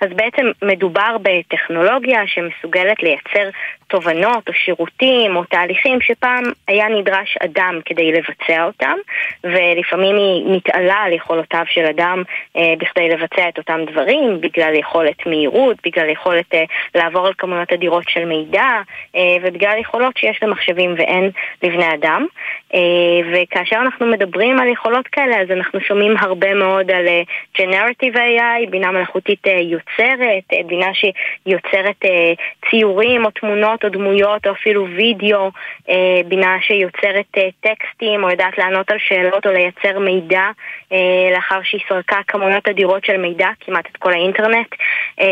אז 0.02 0.10
בעצם 0.16 0.46
מדובר 0.62 1.18
בטכנולוגיה 1.22 2.20
שמסוגלת 2.28 3.04
לייצר 3.04 3.50
תובנות 3.92 4.48
או 4.50 4.54
שירותים 4.54 5.36
או 5.36 5.44
תהליכים 5.44 6.02
שפעם 6.02 6.44
היה 6.68 6.88
נדרש 6.88 7.38
אדם 7.44 7.80
כדי 7.86 8.12
לבצע 8.12 8.64
אותם, 8.64 8.98
ולפעמים 9.44 10.16
היא 10.16 10.56
מתעלה 10.56 10.96
על 10.96 11.14
יכולותיו 11.14 11.64
של 11.68 11.86
אדם 11.86 12.24
אה, 12.58 12.74
בכדי 12.78 13.10
לבצע 13.10 13.50
את 13.50 13.58
אותם 13.58 13.80
דברים, 13.92 14.42
בגלל 14.42 14.76
יכולת 14.76 15.26
מהירות, 15.26 15.78
בגלל 15.86 16.10
יכולת 16.10 16.54
אה, 16.54 16.64
לעבור 16.96 17.28
על 17.28 17.34
כמויות 17.38 17.74
אדירות 17.74 18.04
של 18.08 18.26
מידע, 18.26 18.70
אה, 19.16 19.36
ובגלל 19.42 19.78
יכולות 19.80 20.18
שיש 20.18 20.40
למחשבים 20.44 20.94
ואין 20.98 21.30
לבני 21.64 21.94
אדם. 21.94 22.26
אה, 22.74 22.80
וכאשר 23.34 23.76
אנחנו 23.76 24.06
מדברים 24.06 24.60
על 24.60 24.68
יכולות 24.68 25.08
כאלה, 25.08 25.42
אז 25.42 25.52
אנחנו 25.52 25.80
שומעים 25.82 26.14
הרבה 26.20 26.54
מאוד 26.54 26.92
על 26.92 27.08
אה, 27.08 27.22
Generative 27.58 28.16
AI, 28.16 28.70
בינה 28.70 28.92
מלאכותית 28.92 29.48
אה, 29.48 29.60
יוצרת, 29.60 30.44
אה, 30.54 30.64
בינה 30.66 30.92
שיוצרת 30.94 32.06
אה, 32.06 32.34
ציורים 32.70 33.26
או 33.26 33.32
תמונות 33.32 33.81
או 33.84 33.90
דמויות 33.90 34.48
או 34.48 34.52
אפילו 34.52 34.88
וידאו, 34.96 35.52
אה, 35.90 36.22
בינה 36.28 36.58
שיוצרת 36.62 37.38
אה, 37.38 37.50
טקסטים 37.62 38.24
או 38.24 38.30
יודעת 38.30 38.58
לענות 38.58 38.92
על 38.92 38.98
שאלות 39.00 39.48
או 39.48 39.52
לייצר 39.52 40.00
מידע 40.00 40.50
אה, 40.92 41.30
לאחר 41.36 41.60
שהיא 41.64 41.82
סרקה 41.90 42.18
כמויות 42.28 42.68
אדירות 42.70 43.06
של 43.06 43.18
מידע, 43.18 43.48
כמעט 43.60 43.86
את 43.92 43.98
כל 43.98 44.14
האינטרנט. 44.14 44.68
אה, 45.20 45.28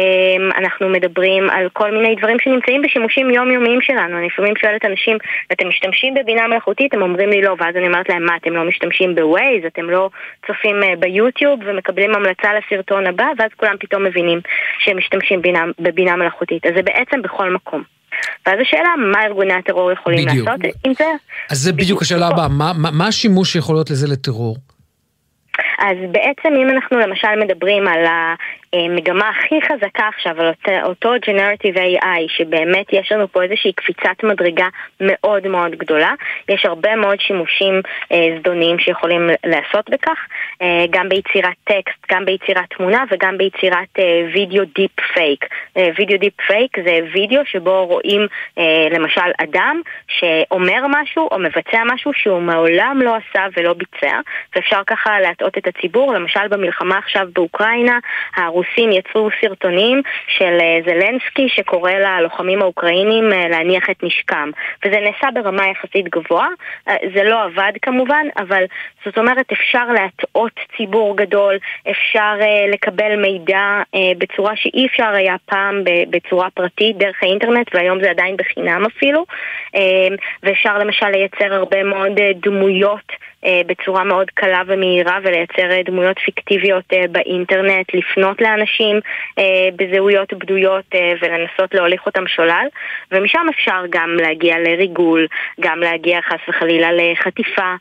אנחנו 0.57 0.89
מדברים 0.89 1.49
על 1.49 1.69
כל 1.73 1.91
מיני 1.91 2.15
דברים 2.15 2.37
שנמצאים 2.39 2.81
בשימושים 2.81 3.29
יומיומיים 3.29 3.81
שלנו. 3.81 4.17
אני 4.17 4.27
לפעמים 4.27 4.53
שואלת 4.55 4.85
אנשים, 4.85 5.17
אתם 5.51 5.67
משתמשים 5.67 6.13
בבינה 6.13 6.47
מלאכותית? 6.47 6.93
הם 6.93 7.01
אומרים 7.01 7.29
לי 7.29 7.41
לא, 7.41 7.55
ואז 7.59 7.75
אני 7.75 7.87
אומרת 7.87 8.09
להם, 8.09 8.25
מה, 8.25 8.35
אתם 8.35 8.53
לא 8.53 8.63
משתמשים 8.63 9.15
בווייז? 9.15 9.65
אתם 9.65 9.89
לא 9.89 10.09
צופים 10.47 10.83
אה, 10.83 10.95
ביוטיוב 10.99 11.59
ומקבלים 11.65 12.15
המלצה 12.15 12.49
לסרטון 12.53 13.07
הבא? 13.07 13.27
ואז 13.37 13.49
כולם 13.57 13.75
פתאום 13.79 14.03
מבינים 14.03 14.39
שהם 14.79 14.97
משתמשים 14.97 15.41
בינה, 15.41 15.65
בבינה 15.79 16.15
מלאכותית. 16.15 16.65
אז 16.65 16.73
זה 16.75 16.81
בעצם 16.81 17.21
בכל 17.21 17.49
מקום. 17.49 17.98
ואז 18.45 18.55
השאלה, 18.61 18.89
מה 19.11 19.23
ארגוני 19.25 19.53
הטרור 19.53 19.91
יכולים 19.91 20.25
בדיוק. 20.27 20.47
לעשות 20.47 20.61
עם 20.85 20.93
זה? 20.93 21.05
אז 21.49 21.57
זה 21.57 21.73
בדיוק 21.73 22.01
השאלה 22.01 22.27
הבאה, 22.27 22.47
מה, 22.47 22.71
מה, 22.77 22.91
מה 22.91 23.07
השימוש 23.07 23.53
שיכול 23.53 23.75
להיות 23.75 23.89
לזה 23.89 24.07
לטרור? 24.07 24.57
אז 25.79 25.97
בעצם 26.11 26.53
אם 26.55 26.69
אנחנו 26.69 26.99
למשל 26.99 27.35
מדברים 27.35 27.87
על 27.87 28.05
המגמה 28.73 29.29
הכי 29.29 29.61
חזקה 29.61 30.07
עכשיו, 30.07 30.41
על 30.41 30.51
אותו 30.83 31.15
Generative 31.15 31.77
AI, 31.77 32.19
שבאמת 32.27 32.93
יש 32.93 33.11
לנו 33.11 33.27
פה 33.27 33.43
איזושהי 33.43 33.73
קפיצת 33.73 34.23
מדרגה 34.23 34.67
מאוד 35.01 35.47
מאוד 35.47 35.71
גדולה, 35.71 36.13
יש 36.49 36.65
הרבה 36.65 36.95
מאוד 36.95 37.19
שימושים 37.19 37.81
אה, 38.11 38.37
זדוניים 38.39 38.79
שיכולים 38.79 39.29
לעשות 39.45 39.89
בכך, 39.89 40.17
אה, 40.61 40.85
גם 40.89 41.09
ביצירת 41.09 41.55
טקסט, 41.63 42.11
גם 42.11 42.25
ביצירת 42.25 42.69
תמונה 42.77 43.03
וגם 43.11 43.37
ביצירת 43.37 43.99
וידאו 44.33 44.63
דיפ 44.75 44.99
פייק. 45.13 45.45
וידאו 45.97 46.17
דיפ 46.17 46.41
פייק 46.47 46.77
זה 46.85 46.99
וידאו 47.13 47.41
שבו 47.45 47.85
רואים 47.85 48.27
אה, 48.57 48.87
למשל 48.91 49.31
אדם 49.43 49.81
שאומר 50.07 50.81
משהו 50.89 51.27
או 51.31 51.39
מבצע 51.39 51.83
משהו 51.85 52.11
שהוא 52.13 52.41
מעולם 52.41 53.01
לא 53.01 53.15
עשה 53.15 53.45
ולא 53.57 53.73
ביצע, 53.73 54.19
ואפשר 54.55 54.81
ככה 54.87 55.19
להטעות 55.19 55.57
את 55.57 55.67
הציבור, 55.69 56.13
למשל 56.13 56.47
במלחמה 56.47 56.97
עכשיו 56.97 57.27
באוקראינה, 57.33 57.99
הרוסים 58.35 58.91
יצרו 58.91 59.29
סרטונים 59.41 60.01
של 60.27 60.57
אה, 60.61 60.79
זלנסקי 60.85 61.49
שקורא 61.49 61.91
ללוחמים 61.91 62.61
האוקראינים 62.61 63.33
אה, 63.33 63.49
להניח 63.49 63.89
את 63.89 64.03
נשקם, 64.03 64.49
וזה 64.85 64.99
נעשה 64.99 65.27
ברמה 65.33 65.67
יחסית 65.67 66.09
גבוהה, 66.09 66.49
אה, 66.87 66.95
זה 67.15 67.23
לא 67.23 67.43
עבד 67.43 67.71
כמובן, 67.81 68.27
אבל 68.37 68.63
זאת 69.05 69.17
אומרת 69.17 69.51
אפשר 69.51 69.85
להטעות 69.85 70.59
ציבור 70.77 71.17
גדול, 71.17 71.57
אפשר 71.91 72.33
לקבל 72.73 73.15
מידע 73.15 73.81
בצורה 74.17 74.55
שאי 74.55 74.85
אפשר 74.85 75.09
היה 75.09 75.35
פעם 75.45 75.83
בצורה 76.09 76.49
פרטית 76.49 76.97
דרך 76.97 77.23
האינטרנט, 77.23 77.75
והיום 77.75 78.03
זה 78.03 78.09
עדיין 78.09 78.37
בחינם 78.37 78.85
אפילו, 78.85 79.25
ואפשר 80.43 80.77
למשל 80.77 81.09
לייצר 81.09 81.53
הרבה 81.53 81.83
מאוד 81.83 82.11
דמויות 82.41 83.11
בצורה 83.45 84.03
מאוד 84.03 84.29
קלה 84.29 84.61
ומהירה 84.67 85.19
ולייצר 85.23 85.71
אה, 85.71 85.83
דמויות 85.85 86.19
פיקטיביות 86.19 86.83
אה, 86.93 87.03
באינטרנט, 87.11 87.93
לפנות 87.93 88.41
לאנשים 88.41 88.99
בזהויות 89.75 90.33
בדויות 90.33 90.85
ולנסות 91.21 91.73
להוליך 91.73 92.05
אותם 92.05 92.27
שולל. 92.27 92.67
ומשם 93.11 93.45
אפשר 93.49 93.81
גם 93.89 94.09
להגיע 94.21 94.59
לריגול, 94.59 95.27
גם 95.59 95.79
להגיע 95.79 96.19
חס 96.21 96.39
וחלילה 96.49 96.89
לחטיפה 96.91 97.75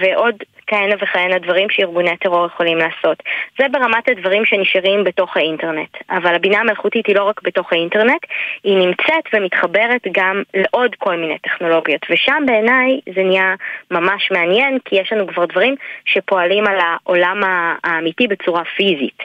ועוד 0.00 0.34
כהנה 0.68 0.94
וכהנה 1.02 1.38
דברים 1.38 1.70
שארגוני 1.70 2.16
טרור 2.16 2.46
יכולים 2.46 2.78
לעשות. 2.78 3.22
זה 3.58 3.66
ברמת 3.72 4.08
הדברים 4.08 4.44
שנשארים 4.44 5.04
בתוך 5.04 5.36
האינטרנט. 5.36 5.96
אבל 6.10 6.34
הבינה 6.34 6.58
המלאכותית 6.60 7.06
היא 7.06 7.16
לא 7.16 7.24
רק 7.24 7.42
בתוך 7.42 7.72
האינטרנט, 7.72 8.22
היא 8.64 8.76
נמצאת 8.76 9.24
ומתחברת 9.32 10.02
גם 10.12 10.42
לעוד 10.54 10.94
כל 10.98 11.16
מיני 11.16 11.38
טכנולוגיות. 11.38 12.00
ושם 12.10 12.42
בעיניי 12.46 13.00
זה 13.14 13.22
נהיה 13.22 13.54
ממש 13.90 14.28
מעניין, 14.30 14.78
כי 14.84 14.96
יש 14.96 15.12
לנו 15.12 15.26
כבר 15.26 15.44
דברים 15.44 15.74
שפועלים 16.04 16.66
על 16.66 16.78
העולם 16.80 17.40
האמיתי 17.84 18.26
בצורה 18.26 18.62
פיזית. 18.76 19.18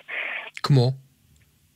כמו? 0.64 1.03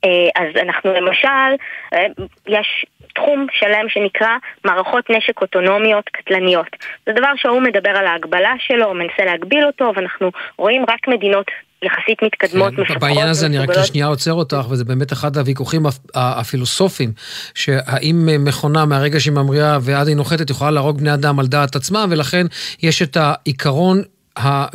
אה, 0.07 0.43
אז 0.43 0.47
אנחנו 0.61 0.93
למשל, 0.93 1.51
אה, 1.93 2.05
יש 2.47 2.85
תחום 3.15 3.47
שלם 3.51 3.89
שנקרא 3.89 4.37
מערכות 4.65 5.09
נשק 5.09 5.41
אוטונומיות 5.41 6.05
קטלניות. 6.09 6.75
זה 7.05 7.11
דבר 7.13 7.31
שהוא 7.35 7.61
מדבר 7.61 7.89
על 7.89 8.07
ההגבלה 8.07 8.53
שלו, 8.59 8.93
מנסה 8.93 9.25
להגביל 9.25 9.65
אותו, 9.65 9.91
ואנחנו 9.95 10.31
רואים 10.57 10.85
רק 10.89 11.07
מדינות 11.07 11.45
יחסית 11.81 12.23
מתקדמות, 12.23 12.75
כן, 12.75 12.81
מפתחות. 12.81 13.01
בעניין 13.01 13.27
הזה 13.27 13.45
אני 13.45 13.57
רק 13.57 13.69
לשנייה 13.69 14.07
עוצר 14.07 14.33
אותך, 14.33 14.65
וזה 14.69 14.85
באמת 14.85 15.13
אחד 15.13 15.37
הוויכוחים 15.37 15.83
הפילוסופיים, 16.15 17.11
שהאם 17.55 18.29
מכונה 18.45 18.85
מהרגע 18.85 19.19
שהיא 19.19 19.33
ממריאה 19.33 19.77
ועד 19.81 20.07
היא 20.07 20.15
נוחתת 20.15 20.49
יכולה 20.49 20.71
להרוג 20.71 20.97
בני 20.97 21.13
אדם 21.13 21.39
על 21.39 21.47
דעת 21.47 21.75
עצמה, 21.75 22.05
ולכן 22.09 22.45
יש 22.83 23.01
את 23.01 23.17
העיקרון 23.19 24.01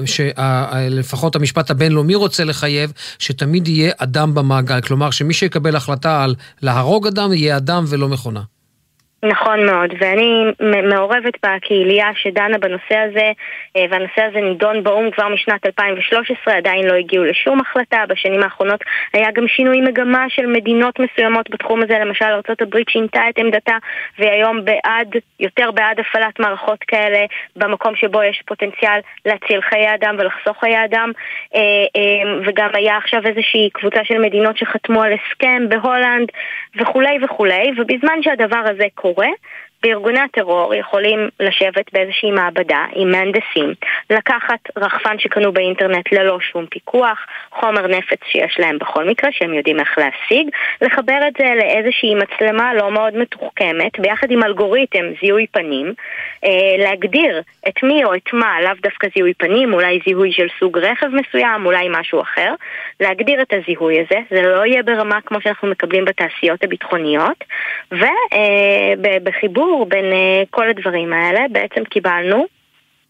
שלפחות 0.04 1.36
המשפט 1.36 1.70
הבינלאומי 1.70 2.14
רוצה 2.14 2.44
לחייב, 2.44 2.92
שתמיד 3.18 3.68
יהיה 3.68 3.92
אדם 3.96 4.34
במעגל. 4.34 4.80
כלומר, 4.80 5.10
שמי 5.10 5.34
שיקבל 5.34 5.76
החלטה 5.76 6.24
על 6.24 6.34
להרוג 6.62 7.06
אדם, 7.06 7.32
יהיה 7.32 7.56
אדם 7.56 7.84
ולא 7.88 8.08
מכונה. 8.08 8.51
נכון 9.24 9.66
מאוד, 9.66 9.94
ואני 9.98 10.44
מעורבת 10.82 11.34
בקהילייה 11.46 12.08
שדנה 12.14 12.58
בנושא 12.58 12.96
הזה, 12.98 13.32
אה, 13.76 13.84
והנושא 13.90 14.22
הזה 14.22 14.40
נידון 14.40 14.82
באו"ם 14.82 15.10
כבר 15.10 15.28
משנת 15.28 15.66
2013, 15.66 16.54
עדיין 16.54 16.86
לא 16.86 16.94
הגיעו 16.94 17.24
לשום 17.24 17.60
החלטה. 17.60 18.04
בשנים 18.08 18.42
האחרונות 18.42 18.80
היה 19.12 19.30
גם 19.34 19.48
שינוי 19.48 19.80
מגמה 19.80 20.24
של 20.28 20.46
מדינות 20.46 20.98
מסוימות 20.98 21.50
בתחום 21.50 21.82
הזה, 21.82 21.98
למשל 21.98 22.24
ארה"ב 22.24 22.76
שינתה 22.88 23.20
את 23.30 23.38
עמדתה, 23.38 23.76
והיא 24.18 24.30
היום 24.30 24.64
בעד, 24.64 25.16
יותר 25.40 25.70
בעד 25.70 26.00
הפעלת 26.00 26.40
מערכות 26.40 26.78
כאלה 26.86 27.24
במקום 27.56 27.96
שבו 27.96 28.22
יש 28.22 28.42
פוטנציאל 28.46 29.00
להציל 29.26 29.60
חיי 29.60 29.94
אדם 29.94 30.16
ולחסוך 30.18 30.60
חיי 30.60 30.84
אדם, 30.84 31.12
אה, 31.54 31.60
אה, 31.96 32.40
וגם 32.46 32.68
היה 32.74 32.96
עכשיו 32.96 33.20
איזושהי 33.26 33.70
קבוצה 33.72 34.00
של 34.04 34.18
מדינות 34.18 34.56
שחתמו 34.56 35.02
על 35.02 35.12
הסכם 35.12 35.68
בהולנד 35.68 36.28
וכולי 36.80 37.18
וכולי, 37.24 37.70
ובזמן 37.76 38.22
שהדבר 38.22 38.62
הזה 38.70 38.84
קורה 38.94 39.11
קורה, 39.14 39.28
בארגוני 39.82 40.20
הטרור 40.20 40.74
יכולים 40.74 41.28
לשבת 41.40 41.92
באיזושהי 41.92 42.30
מעבדה 42.30 42.84
עם 42.94 43.10
מהנדסים, 43.10 43.74
לקחת 44.10 44.60
רחפן 44.76 45.18
שקנו 45.18 45.52
באינטרנט 45.52 46.12
ללא 46.12 46.40
שום 46.40 46.66
פיקוח, 46.66 47.26
חומר 47.50 47.86
נפץ 47.86 48.18
שיש 48.24 48.56
להם 48.58 48.78
בכל 48.78 49.08
מקרה, 49.08 49.30
שהם 49.32 49.54
יודעים 49.54 49.80
איך 49.80 49.98
להשיג, 49.98 50.48
לחבר 50.82 51.18
את 51.28 51.32
זה 51.38 51.44
לאיזושהי 51.58 52.14
מצלמה 52.14 52.74
לא 52.74 52.90
מאוד 52.90 53.16
מתוחכמת, 53.16 53.98
ביחד 53.98 54.30
עם 54.30 54.42
אלגוריתם 54.42 55.04
זיהוי 55.20 55.46
פנים, 55.46 55.94
אה, 56.44 56.50
להגדיר 56.78 57.42
את 57.68 57.82
מי 57.82 58.04
או 58.04 58.14
את 58.14 58.32
מה, 58.32 58.60
לאו 58.62 58.72
דווקא 58.82 59.08
זיהוי 59.14 59.34
פנים, 59.34 59.74
אולי 59.74 60.00
זיהוי 60.06 60.32
של 60.32 60.46
סוג 60.60 60.78
רכב 60.78 61.06
מסוים, 61.06 61.66
אולי 61.66 61.88
משהו 61.90 62.20
אחר, 62.20 62.54
להגדיר 63.00 63.42
את 63.42 63.52
הזיהוי 63.52 64.00
הזה, 64.00 64.20
זה 64.30 64.42
לא 64.42 64.66
יהיה 64.66 64.82
ברמה 64.82 65.20
כמו 65.20 65.40
שאנחנו 65.40 65.68
מקבלים 65.68 66.04
בתעשיות 66.04 66.64
הביטחוניות, 66.64 67.44
ובחיבור 67.92 69.71
אה, 69.80 69.84
בין 69.84 70.04
uh, 70.04 70.46
כל 70.50 70.68
הדברים 70.68 71.12
האלה 71.12 71.40
בעצם 71.50 71.84
קיבלנו 71.84 72.46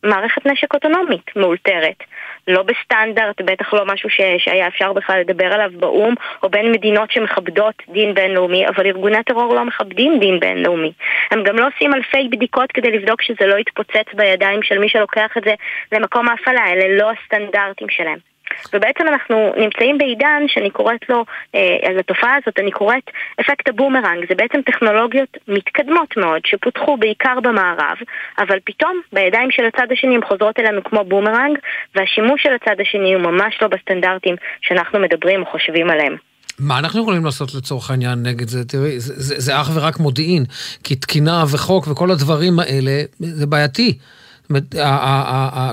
מערכת 0.02 0.46
נשק 0.46 0.74
אוטונומית 0.74 1.36
מאולתרת. 1.36 2.02
לא 2.48 2.62
בסטנדרט, 2.62 3.40
בטח 3.40 3.74
לא 3.74 3.84
משהו 3.86 4.10
ש, 4.10 4.20
שהיה 4.38 4.68
אפשר 4.68 4.92
בכלל 4.92 5.20
לדבר 5.20 5.46
עליו 5.46 5.70
באו"ם, 5.80 6.14
או 6.42 6.48
בין 6.48 6.72
מדינות 6.72 7.10
שמכבדות 7.10 7.74
דין 7.88 8.14
בינלאומי, 8.14 8.68
אבל 8.68 8.86
ארגוני 8.86 9.22
טרור 9.22 9.54
לא 9.54 9.64
מכבדים 9.64 10.18
דין 10.18 10.40
בינלאומי. 10.40 10.92
הם 11.30 11.42
גם 11.42 11.56
לא 11.56 11.66
עושים 11.66 11.94
אלפי 11.94 12.28
בדיקות 12.28 12.72
כדי 12.72 12.90
לבדוק 12.90 13.22
שזה 13.22 13.46
לא 13.46 13.58
יתפוצץ 13.58 14.14
בידיים 14.14 14.62
של 14.62 14.78
מי 14.78 14.88
שלוקח 14.88 15.36
את 15.38 15.44
זה 15.44 15.54
למקום 15.92 16.28
ההפעלה, 16.28 16.72
אלה 16.72 16.96
לא 16.98 17.10
הסטנדרטים 17.10 17.88
שלהם. 17.90 18.31
ובעצם 18.72 19.08
אנחנו 19.08 19.52
נמצאים 19.56 19.98
בעידן 19.98 20.42
שאני 20.46 20.70
קוראת 20.70 21.08
לו, 21.08 21.24
אה, 21.54 21.92
לתופעה 21.98 22.34
הזאת 22.42 22.58
אני 22.58 22.70
קוראת 22.70 23.10
אפקט 23.40 23.68
הבומרנג. 23.68 24.28
זה 24.28 24.34
בעצם 24.34 24.62
טכנולוגיות 24.62 25.36
מתקדמות 25.48 26.16
מאוד 26.16 26.40
שפותחו 26.46 26.96
בעיקר 26.96 27.40
במערב, 27.42 27.96
אבל 28.38 28.58
פתאום 28.64 29.00
בידיים 29.12 29.50
של 29.50 29.62
הצד 29.64 29.86
השני 29.92 30.14
הן 30.14 30.24
חוזרות 30.28 30.58
אלינו 30.58 30.84
כמו 30.84 31.04
בומרנג, 31.04 31.58
והשימוש 31.94 32.42
של 32.42 32.52
הצד 32.54 32.80
השני 32.80 33.14
הוא 33.14 33.22
ממש 33.22 33.58
לא 33.62 33.68
בסטנדרטים 33.68 34.36
שאנחנו 34.60 34.98
מדברים 34.98 35.40
או 35.40 35.46
חושבים 35.46 35.90
עליהם. 35.90 36.16
מה 36.58 36.78
אנחנו 36.78 37.02
יכולים 37.02 37.24
לעשות 37.24 37.54
לצורך 37.54 37.90
העניין 37.90 38.22
נגד 38.22 38.48
זה? 38.48 38.64
תראי, 38.64 39.00
זה, 39.00 39.14
זה, 39.16 39.34
זה 39.38 39.60
אך 39.60 39.70
ורק 39.74 39.98
מודיעין, 39.98 40.44
כי 40.84 40.96
תקינה 40.96 41.44
וחוק 41.52 41.88
וכל 41.88 42.10
הדברים 42.10 42.58
האלה, 42.58 43.02
זה 43.18 43.46
בעייתי. 43.46 43.98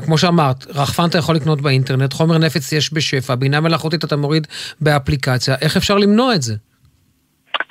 כמו 0.06 0.18
שאמרת, 0.18 0.66
רחפן 0.76 1.06
אתה 1.10 1.18
יכול 1.18 1.36
לקנות 1.36 1.62
באינטרנט, 1.62 2.14
חומר 2.14 2.38
נפץ 2.38 2.72
יש 2.72 2.94
בשפע, 2.94 3.36
בינה 3.36 3.62
מלאכותית 3.62 4.04
אתה 4.04 4.16
מוריד 4.16 4.48
באפליקציה, 4.82 5.56
איך 5.62 5.78
אפשר 5.78 5.98
למנוע 5.98 6.36
את 6.36 6.42
זה? 6.42 6.54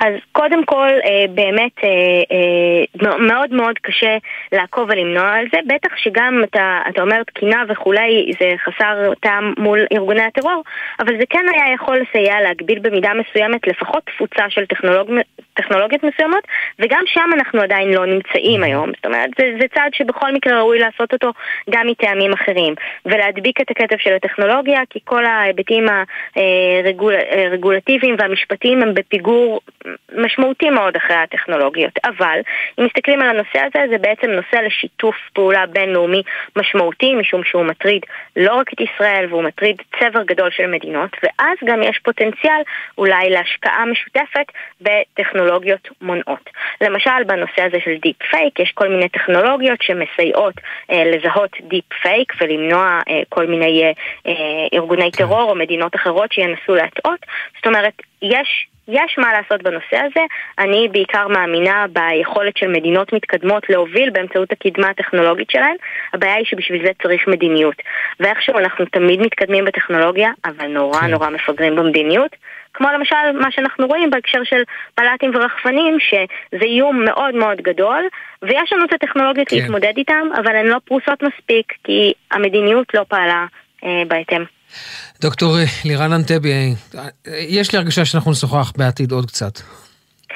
אז 0.00 0.14
קודם 0.32 0.64
כל, 0.64 0.88
אה, 1.04 1.24
באמת 1.34 1.72
אה, 1.84 1.88
אה, 2.32 3.18
מאוד 3.18 3.52
מאוד 3.52 3.78
קשה 3.82 4.16
לעקוב 4.52 4.88
ולמנוע 4.90 5.28
על 5.28 5.46
זה, 5.52 5.58
בטח 5.66 5.96
שגם 5.96 6.40
אתה, 6.44 6.80
אתה 6.88 7.02
אומר 7.02 7.22
תקינה 7.22 7.62
וכולי, 7.68 8.32
זה 8.40 8.52
חסר 8.64 9.12
טעם 9.20 9.54
מול 9.58 9.86
ארגוני 9.92 10.22
הטרור, 10.22 10.62
אבל 11.00 11.18
זה 11.18 11.24
כן 11.30 11.44
היה 11.54 11.74
יכול 11.74 11.98
לסייע 11.98 12.40
להגביל 12.40 12.78
במידה 12.78 13.10
מסוימת 13.14 13.66
לפחות 13.66 14.02
תפוצה 14.06 14.44
של 14.48 14.66
טכנולוג, 14.66 15.10
טכנולוגיות 15.58 16.02
מסוימות, 16.04 16.44
וגם 16.78 17.02
שם 17.06 17.30
אנחנו 17.32 17.60
עדיין 17.60 17.88
לא 17.92 18.06
נמצאים 18.06 18.62
היום. 18.62 18.90
זאת 18.96 19.06
אומרת, 19.06 19.30
זה, 19.38 19.44
זה 19.60 19.66
צעד 19.74 19.94
שבכל 19.94 20.32
מקרה 20.32 20.58
ראוי 20.58 20.78
לעשות 20.78 21.12
אותו 21.12 21.30
גם 21.70 21.86
מטעמים 21.86 22.32
אחרים, 22.32 22.74
ולהדביק 23.06 23.60
את 23.60 23.70
הקצב 23.70 23.96
של 23.98 24.14
הטכנולוגיה, 24.14 24.80
כי 24.90 24.98
כל 25.04 25.24
ההיבטים 25.24 25.86
הרגולטיביים 27.46 28.16
והמשפטיים 28.18 28.82
הם 28.82 28.94
בפיגור 28.94 29.60
משמעותי 30.16 30.70
מאוד 30.70 30.96
אחרי 30.96 31.16
הטכנולוגיות, 31.16 31.92
אבל 32.04 32.40
אם 32.78 32.84
מסתכלים 32.84 33.22
על 33.22 33.28
הנושא 33.28 33.58
הזה, 33.58 33.86
זה 33.90 33.98
בעצם 33.98 34.30
נושא 34.30 34.56
לשיתוף 34.56 35.16
פעולה 35.32 35.66
בינלאומי 35.66 36.22
משמעותי, 36.56 37.14
משום 37.14 37.44
שהוא 37.44 37.64
מטריד 37.64 38.02
לא 38.36 38.54
רק 38.54 38.72
את 38.72 38.80
ישראל, 38.80 39.26
והוא 39.28 39.42
מטריד 39.42 39.82
צבר 40.00 40.22
גדול 40.22 40.50
של 40.50 40.66
מדינות, 40.66 41.10
ואז 41.22 41.58
גם 41.64 41.82
יש 41.82 41.98
פוטנציאל 41.98 42.62
אולי 42.98 43.30
להשקעה 43.30 43.84
משותפת 43.84 44.46
בטכנולוגיות 45.48 45.88
מונעות. 46.00 46.50
למשל, 46.80 47.24
בנושא 47.26 47.62
הזה 47.62 47.76
של 47.84 47.96
דיפ 48.02 48.16
פייק, 48.30 48.60
יש 48.60 48.72
כל 48.74 48.88
מיני 48.88 49.08
טכנולוגיות 49.08 49.82
שמסייעות 49.82 50.54
אה, 50.90 51.04
לזהות 51.04 51.50
דיפ 51.68 51.84
פייק 52.02 52.32
ולמנוע 52.40 53.00
אה, 53.08 53.20
כל 53.28 53.46
מיני 53.46 53.82
אה, 53.82 53.92
אה, 54.26 54.66
ארגוני 54.72 55.12
כן. 55.12 55.18
טרור 55.18 55.50
או 55.50 55.54
מדינות 55.54 55.96
אחרות 55.96 56.32
שינסו 56.32 56.74
להטעות. 56.74 57.20
זאת 57.56 57.66
אומרת, 57.66 58.02
יש 58.22 58.66
יש 58.88 59.18
מה 59.18 59.32
לעשות 59.32 59.62
בנושא 59.62 59.96
הזה. 59.96 60.20
אני 60.58 60.88
בעיקר 60.92 61.28
מאמינה 61.28 61.86
ביכולת 61.92 62.56
של 62.56 62.68
מדינות 62.68 63.12
מתקדמות 63.12 63.70
להוביל 63.70 64.10
באמצעות 64.10 64.52
הקדמה 64.52 64.88
הטכנולוגית 64.88 65.50
שלהן. 65.50 65.76
הבעיה 66.14 66.34
היא 66.34 66.44
שבשביל 66.44 66.86
זה 66.86 66.90
צריך 67.02 67.28
מדיניות. 67.28 67.76
ואיכשהו 68.20 68.58
אנחנו 68.58 68.84
תמיד 68.84 69.20
מתקדמים 69.20 69.64
בטכנולוגיה, 69.64 70.30
אבל 70.44 70.66
נורא 70.66 71.00
כן. 71.00 71.06
נורא 71.10 71.30
מפגרים 71.30 71.76
במדיניות. 71.76 72.36
כמו 72.74 72.88
למשל 72.94 73.32
מה 73.40 73.50
שאנחנו 73.50 73.86
רואים 73.86 74.10
בהקשר 74.10 74.44
של 74.44 74.62
פלטים 74.94 75.30
ורחפנים, 75.34 75.96
שזה 76.00 76.64
איום 76.64 77.04
מאוד 77.04 77.34
מאוד 77.34 77.60
גדול, 77.60 78.08
ויש 78.42 78.72
לנו 78.72 78.84
את 78.84 78.92
הטכנולוגיות 78.92 79.48
כן. 79.48 79.56
להתמודד 79.56 79.92
איתם, 79.96 80.28
אבל 80.36 80.56
הן 80.56 80.66
לא 80.66 80.76
פרוסות 80.84 81.22
מספיק, 81.22 81.72
כי 81.84 82.12
המדיניות 82.30 82.94
לא 82.94 83.04
פעלה 83.08 83.46
אה, 83.84 84.02
בהתאם. 84.08 84.57
דוקטור 85.20 85.56
לירן 85.84 86.12
אנטבי, 86.12 86.74
יש 87.26 87.72
לי 87.72 87.78
הרגשה 87.78 88.04
שאנחנו 88.04 88.30
נשוחח 88.30 88.72
בעתיד 88.76 89.12
עוד 89.12 89.26
קצת. 89.26 89.60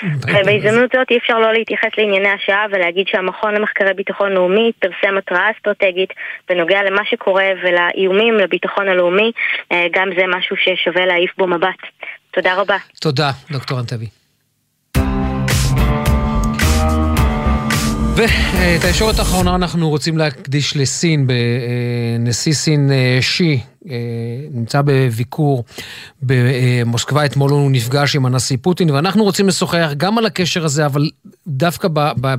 ובהזדמנות 0.03 0.91
זאת 0.97 1.11
אי 1.11 1.19
אפשר 1.19 1.39
לא 1.39 1.53
להתייחס 1.53 1.91
לענייני 1.99 2.29
השעה 2.29 2.67
ולהגיד 2.73 3.07
שהמכון 3.09 3.55
למחקרי 3.55 3.95
ביטחון 3.95 4.33
לאומי 4.33 4.73
פרסם 4.79 5.16
התראה 5.18 5.51
אסטרטגית 5.57 6.12
בנוגע 6.49 6.83
למה 6.83 7.03
שקורה 7.11 7.45
ולאיומים 7.64 8.35
לביטחון 8.35 8.88
הלאומי, 8.88 9.33
אה, 9.73 9.87
גם 9.92 10.09
זה 10.18 10.23
משהו 10.38 10.57
ששווה 10.57 11.07
להעיף 11.07 11.31
בו 11.38 11.47
מבט. 11.47 11.83
תודה 12.31 12.55
רבה. 12.55 12.77
תודה, 13.01 13.31
דוקטור 13.51 13.81
אנטבי. 13.81 14.07
ואת 18.16 18.85
הישורת 18.85 19.18
האחרונה 19.18 19.55
אנחנו 19.55 19.88
רוצים 19.88 20.18
להקדיש 20.18 20.77
לסין, 20.77 21.27
בנשיא 21.27 22.53
סין 22.53 22.90
אה, 22.92 23.18
שי 23.21 23.61
נמצא 24.51 24.83
בביקור 24.85 25.64
במוסקבה, 26.23 27.25
אתמול 27.25 27.51
הוא 27.51 27.71
נפגש 27.71 28.16
עם 28.16 28.27
הנשיא 28.27 28.57
פוטין, 28.62 28.90
ואנחנו 28.90 29.25
רוצים 29.25 29.49
לשוחח 29.49 29.90
גם 29.97 30.18
על 30.18 30.27
הקשר 30.27 30.64
הזה, 30.64 30.87
אבל 30.87 31.11
דווקא 31.47 31.88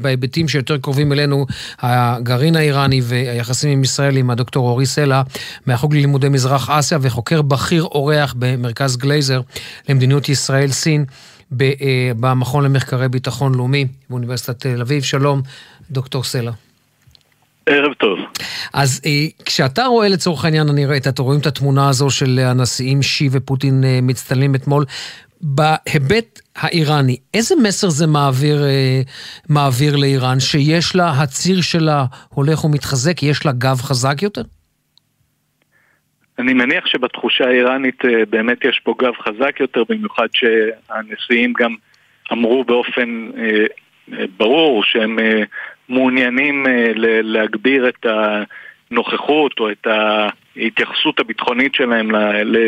בהיבטים 0.01 0.47
שיותר 0.47 0.77
קרובים 0.77 1.13
אלינו, 1.13 1.45
הגרעין 1.79 2.55
האיראני 2.55 3.01
והיחסים 3.03 3.69
עם 3.69 3.83
ישראל, 3.83 4.17
עם 4.17 4.29
הדוקטור 4.29 4.69
אורי 4.69 4.85
סלע, 4.85 5.21
מהחוג 5.65 5.95
ללימודי 5.95 6.29
מזרח 6.29 6.69
אסיה 6.69 6.97
וחוקר 7.01 7.41
בכיר 7.41 7.83
אורח 7.83 8.35
במרכז 8.39 8.97
גלייזר 8.97 9.41
למדיניות 9.89 10.29
ישראל-סין. 10.29 11.05
אה, 11.61 12.11
במכון 12.19 12.63
למחקרי 12.63 13.09
ביטחון 13.09 13.55
לאומי 13.55 13.85
באוניברסיטת 14.09 14.59
תל 14.59 14.81
אביב. 14.81 15.03
שלום, 15.03 15.41
דוקטור 15.91 16.23
סלע. 16.23 16.51
ערב 17.65 17.93
טוב. 17.93 18.19
אז 18.73 19.01
אה, 19.05 19.11
כשאתה 19.45 19.85
רואה 19.85 20.07
לצורך 20.09 20.45
העניין, 20.45 20.69
אני 20.69 20.85
רואה, 20.85 20.97
אתם 20.97 21.23
רואים 21.23 21.39
את 21.39 21.45
התמונה 21.45 21.89
הזו 21.89 22.09
של 22.09 22.39
הנשיאים 22.43 23.01
שי 23.01 23.29
ופוטין 23.31 23.83
אה, 23.83 23.99
מצטלמים 24.01 24.55
אתמול, 24.55 24.85
בהיבט 25.41 26.39
האיראני, 26.55 27.17
איזה 27.33 27.55
מסר 27.63 27.89
זה 27.89 28.07
מעביר, 28.07 28.63
מעביר 29.49 29.95
לאיראן, 29.95 30.39
שיש 30.39 30.95
לה, 30.95 31.11
הציר 31.21 31.61
שלה 31.61 32.05
הולך 32.29 32.65
ומתחזק, 32.65 33.23
יש 33.23 33.45
לה 33.45 33.51
גב 33.51 33.81
חזק 33.81 34.21
יותר? 34.21 34.41
אני 36.39 36.53
מניח 36.53 36.85
שבתחושה 36.85 37.45
האיראנית 37.47 38.05
אה, 38.05 38.25
באמת 38.29 38.65
יש 38.65 38.81
פה 38.83 38.95
גב 38.99 39.13
חזק 39.19 39.59
יותר, 39.59 39.83
במיוחד 39.89 40.27
שהנשיאים 40.33 41.53
גם 41.59 41.75
אמרו 42.31 42.63
באופן 42.63 43.29
אה, 43.37 43.65
אה, 44.13 44.25
ברור 44.37 44.83
שהם 44.83 45.19
מעוניינים 45.89 46.65
להגביר 47.23 47.89
את 47.89 48.05
הנוכחות 48.91 49.59
או 49.59 49.71
את 49.71 49.87
ההתייחסות 49.87 51.19
הביטחונית 51.19 51.75
שלהם 51.75 52.11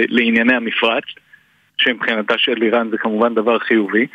לענייני 0.09 0.55
המפרץ, 0.55 1.03
שמבחינתה 1.77 2.37
של 2.37 2.61
איראן 2.61 2.89
זה 2.89 2.97
כמובן 2.97 3.33
דבר 3.33 3.59
חיובי. 3.59 4.07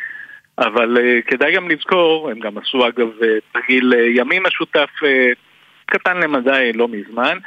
אבל 0.57 0.97
כדאי 1.27 1.55
גם 1.55 1.69
לזכור, 1.69 2.29
הם 2.29 2.39
גם 2.39 2.57
עשו 2.57 2.87
אגב 2.87 3.07
תרגיל 3.51 3.93
ימים 3.93 4.43
משותף 4.43 4.89
קטן 5.85 6.17
למדי 6.17 6.71
לא 6.73 6.87
מזמן, 6.87 7.37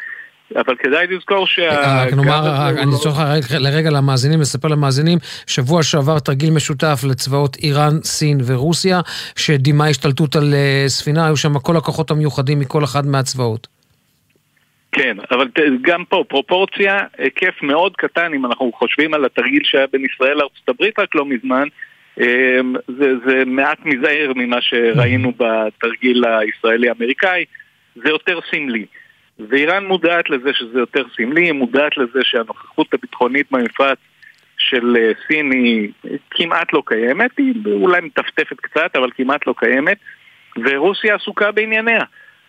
אבל 0.57 0.74
כדאי 0.76 1.07
לזכור 1.07 1.46
שה... 1.46 1.68
אה, 1.70 2.11
כלומר, 2.11 2.68
אני 2.83 2.92
צריך 3.02 3.16
לרגע 3.61 3.90
למאזינים, 3.90 4.40
לספר 4.40 4.68
למאזינים, 4.68 5.18
שבוע 5.46 5.83
שעבר 5.83 6.18
תרגיל 6.18 6.50
משותף 6.50 7.00
לצבאות 7.11 7.57
איראן, 7.62 8.02
סין 8.02 8.38
ורוסיה, 8.46 9.00
שדימה 9.37 9.87
השתלטות 9.87 10.37
על 10.37 10.54
אה, 10.54 10.85
ספינה, 10.88 11.26
היו 11.26 11.37
שם 11.37 11.59
כל 11.59 11.76
הכוחות 11.76 12.11
המיוחדים 12.11 12.59
מכל 12.59 12.85
אחד 12.85 13.07
מהצבאות. 13.07 13.66
כן, 14.92 15.16
אבל 15.30 15.48
גם 15.83 16.04
פה 16.04 16.24
פרופורציה, 16.28 16.98
היקף 17.18 17.62
מאוד 17.62 17.96
קטן, 17.96 18.35
אם 18.35 18.46
אנחנו 18.46 18.72
חושבים 18.72 19.14
על 19.14 19.24
התרגיל 19.24 19.62
שהיה 19.64 19.87
בין 19.92 20.04
ישראל 20.04 20.37
לארצות 20.37 20.68
הברית 20.68 20.98
רק 20.98 21.14
לא 21.14 21.24
מזמן, 21.26 21.68
אמ, 22.20 22.74
זה, 22.98 23.12
זה 23.26 23.44
מעט 23.46 23.78
מזער 23.85 24.33
ממה 24.37 24.61
שראינו 24.61 25.33
בתרגיל 25.38 26.24
הישראלי-אמריקאי, 26.24 27.44
זה 27.94 28.09
יותר 28.09 28.38
סמלי. 28.50 28.87
ואיראן 29.38 29.87
מודעת 29.87 30.31
לזה 30.31 30.51
שזה 30.53 30.79
יותר 30.79 31.03
סמלי, 31.16 31.42
היא 31.44 31.53
מודעת 31.53 31.97
לזה 31.97 32.18
שהנוכחות 32.23 32.94
הביטחונית 32.94 33.47
במפרץ 33.51 33.99
של 34.59 34.97
אה, 34.97 35.12
סין 35.27 35.53
היא 35.53 35.90
כמעט 36.31 36.73
לא 36.73 36.83
קיימת, 36.87 37.31
היא 37.38 37.55
אולי 37.66 38.01
מטפטפת 38.01 38.61
קצת, 38.61 38.97
אבל 38.97 39.11
כמעט 39.16 39.47
לא 39.47 39.55
קיימת, 39.57 39.99
ורוסיה 40.64 41.14
עסוקה 41.14 41.53
בענייניה. 41.53 42.05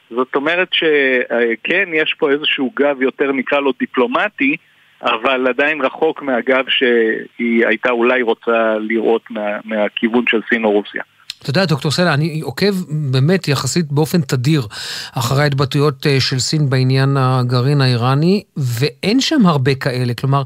זאת 0.10 0.36
אומרת 0.36 0.68
שכן, 0.74 1.90
יש 1.94 2.14
פה 2.18 2.32
איזשהו 2.32 2.72
גב 2.76 3.02
יותר 3.02 3.32
נקרא 3.32 3.60
לו 3.60 3.72
דיפלומטי, 3.80 4.56
אבל 5.02 5.48
עדיין 5.48 5.82
רחוק 5.82 6.22
מהגב 6.22 6.66
שהיא 6.70 7.68
הייתה 7.68 7.92
אולי 7.92 8.22
רוצה 8.22 8.76
לראות 8.80 9.22
מה, 9.30 9.60
מהכיוון 9.64 10.24
של 10.28 10.42
סין 10.50 10.66
או 10.66 10.72
רוסיה. 10.72 11.04
אתה 11.46 11.52
יודע, 11.52 11.66
דוקטור 11.66 11.92
סלע, 11.92 12.14
אני 12.14 12.42
עוקב 12.42 12.76
באמת 13.12 13.48
יחסית 13.48 13.92
באופן 13.92 14.22
תדיר 14.22 14.68
אחרי 15.14 15.44
ההתבטאויות 15.44 16.08
אה, 16.08 16.20
של 16.20 16.40
סין 16.40 16.70
בעניין 16.70 17.18
הגרעין 17.18 17.82
האיראני, 17.82 18.44
ואין 18.58 19.22
שם 19.22 19.46
הרבה 19.46 19.76
כאלה. 19.76 20.14
כלומר, 20.14 20.44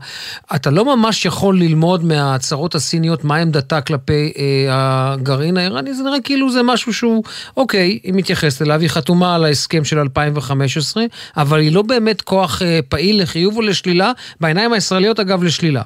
אתה 0.55 0.69
לא 0.69 0.95
ממש 0.95 1.25
יכול 1.25 1.59
ללמוד 1.59 2.03
מההצהרות 2.03 2.75
הסיניות 2.75 3.23
מה 3.23 3.35
עמדתה 3.35 3.81
כלפי 3.81 4.33
אה, 4.37 5.13
הגרעין 5.13 5.57
האיראני, 5.57 5.93
זה 5.93 6.03
נראה 6.03 6.21
כאילו 6.21 6.49
זה 6.49 6.63
משהו 6.63 6.93
שהוא, 6.93 7.23
אוקיי, 7.57 7.99
היא 8.03 8.13
מתייחסת 8.13 8.61
אליו, 8.61 8.81
היא 8.81 8.89
חתומה 8.89 9.35
על 9.35 9.45
ההסכם 9.45 9.83
של 9.83 9.99
2015, 9.99 11.03
אבל 11.37 11.59
היא 11.59 11.71
לא 11.71 11.81
באמת 11.81 12.21
כוח 12.21 12.61
אה, 12.61 12.79
פעיל 12.89 13.21
לחיוב 13.21 13.57
או 13.57 13.61
לשלילה, 13.61 14.11
בעיניים 14.39 14.73
הישראליות 14.73 15.19
אגב 15.19 15.43
לשלילה. 15.43 15.81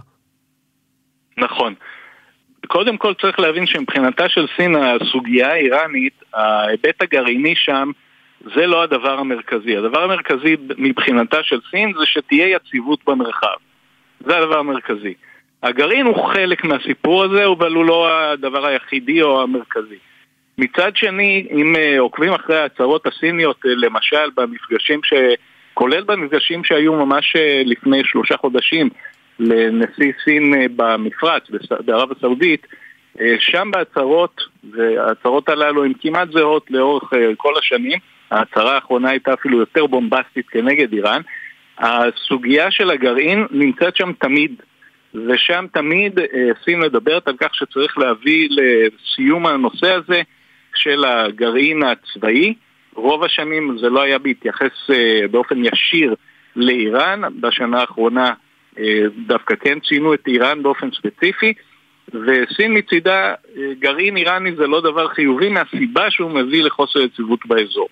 נכון. 1.37 1.73
קודם 2.67 2.97
כל 2.97 3.13
צריך 3.13 3.39
להבין 3.39 3.65
שמבחינתה 3.65 4.29
של 4.29 4.45
סין 4.57 4.75
הסוגיה 4.75 5.51
האיראנית, 5.51 6.23
ההיבט 6.33 7.01
הגרעיני 7.01 7.55
שם 7.55 7.91
זה 8.55 8.67
לא 8.67 8.83
הדבר 8.83 9.19
המרכזי. 9.19 9.77
הדבר 9.77 10.03
המרכזי 10.03 10.55
מבחינתה 10.77 11.37
של 11.43 11.59
סין 11.71 11.93
זה 11.99 12.05
שתהיה 12.05 12.47
יציבות 12.47 12.99
במרחב. 13.07 13.55
זה 14.25 14.37
הדבר 14.37 14.59
המרכזי. 14.59 15.13
הגרעין 15.63 16.05
הוא 16.05 16.27
חלק 16.33 16.63
מהסיפור 16.63 17.23
הזה, 17.23 17.45
אבל 17.45 17.73
הוא 17.73 17.85
לא 17.85 18.09
הדבר 18.11 18.67
היחידי 18.67 19.21
או 19.21 19.41
המרכזי. 19.41 19.97
מצד 20.57 20.95
שני, 20.95 21.47
אם 21.51 21.75
אה, 21.75 21.99
עוקבים 21.99 22.33
אחרי 22.33 22.59
ההצהרות 22.59 23.07
הסיניות, 23.07 23.65
אה, 23.65 23.71
למשל 23.75 24.29
במפגשים 24.35 24.99
ש... 25.03 25.13
כולל 25.73 26.03
במפגשים 26.03 26.63
שהיו 26.63 26.93
ממש 26.93 27.35
אה, 27.35 27.61
לפני 27.65 28.01
שלושה 28.05 28.37
חודשים 28.37 28.89
לנשיא 29.39 30.11
סין 30.23 30.53
אה, 30.53 30.65
במפרץ, 30.75 31.43
בערב 31.85 32.09
הסעודית, 32.11 32.67
אה, 33.21 33.35
שם 33.39 33.71
בהצהרות, 33.71 34.41
וההצהרות 34.71 35.49
הללו 35.49 35.85
הן 35.85 35.93
כמעט 36.01 36.27
זהות 36.31 36.71
לאורך 36.71 37.13
אה, 37.13 37.35
כל 37.37 37.53
השנים, 37.59 37.99
ההצהרה 38.31 38.75
האחרונה 38.75 39.09
הייתה 39.09 39.33
אפילו 39.33 39.59
יותר 39.59 39.85
בומבסטית 39.85 40.49
כנגד 40.49 40.93
איראן, 40.93 41.21
הסוגיה 41.77 42.71
של 42.71 42.91
הגרעין 42.91 43.45
נמצאת 43.51 43.95
שם 43.95 44.11
תמיד, 44.19 44.61
ושם 45.27 45.65
תמיד 45.73 46.19
סין 46.65 46.79
מדברת 46.79 47.27
על 47.27 47.37
כך 47.37 47.55
שצריך 47.55 47.97
להביא 47.97 48.49
לסיום 48.51 49.45
הנושא 49.45 49.93
הזה 49.93 50.21
של 50.75 51.05
הגרעין 51.05 51.83
הצבאי. 51.83 52.53
רוב 52.95 53.23
השנים 53.23 53.77
זה 53.81 53.89
לא 53.89 54.01
היה 54.01 54.19
בהתייחס 54.19 54.89
באופן 55.31 55.65
ישיר 55.65 56.15
לאיראן, 56.55 57.21
בשנה 57.39 57.81
האחרונה 57.81 58.33
דווקא 59.27 59.55
כן 59.61 59.79
ציינו 59.79 60.13
את 60.13 60.27
איראן 60.27 60.63
באופן 60.63 60.89
ספציפי, 60.91 61.53
וסין 62.13 62.77
מצידה, 62.77 63.33
אה, 63.57 63.63
גרעין 63.79 64.17
איראני 64.17 64.55
זה 64.55 64.67
לא 64.67 64.81
דבר 64.81 65.07
חיובי 65.07 65.49
מהסיבה 65.49 66.11
שהוא 66.11 66.31
מביא 66.31 66.63
לחוסר 66.63 66.99
יציבות 66.99 67.39
באזור. 67.45 67.87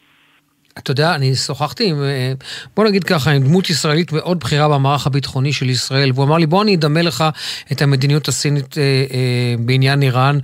אתה 0.77 0.91
יודע, 0.91 1.15
אני 1.15 1.35
שוחחתי 1.35 1.89
עם, 1.89 2.03
אה, 2.03 2.33
בוא 2.75 2.85
נגיד 2.85 3.03
ככה, 3.03 3.31
עם 3.31 3.43
דמות 3.43 3.69
ישראלית 3.69 4.11
מאוד 4.11 4.39
בכירה 4.39 4.67
במערך 4.69 5.07
הביטחוני 5.07 5.53
של 5.53 5.69
ישראל, 5.69 6.11
והוא 6.13 6.25
אמר 6.25 6.37
לי, 6.37 6.45
בוא 6.45 6.63
אני 6.63 6.75
אדמה 6.75 7.01
לך 7.01 7.23
את 7.71 7.81
המדיניות 7.81 8.27
הסינית 8.27 8.77
אה, 8.77 8.83
אה, 8.83 9.55
בעניין 9.59 10.01
איראן 10.01 10.37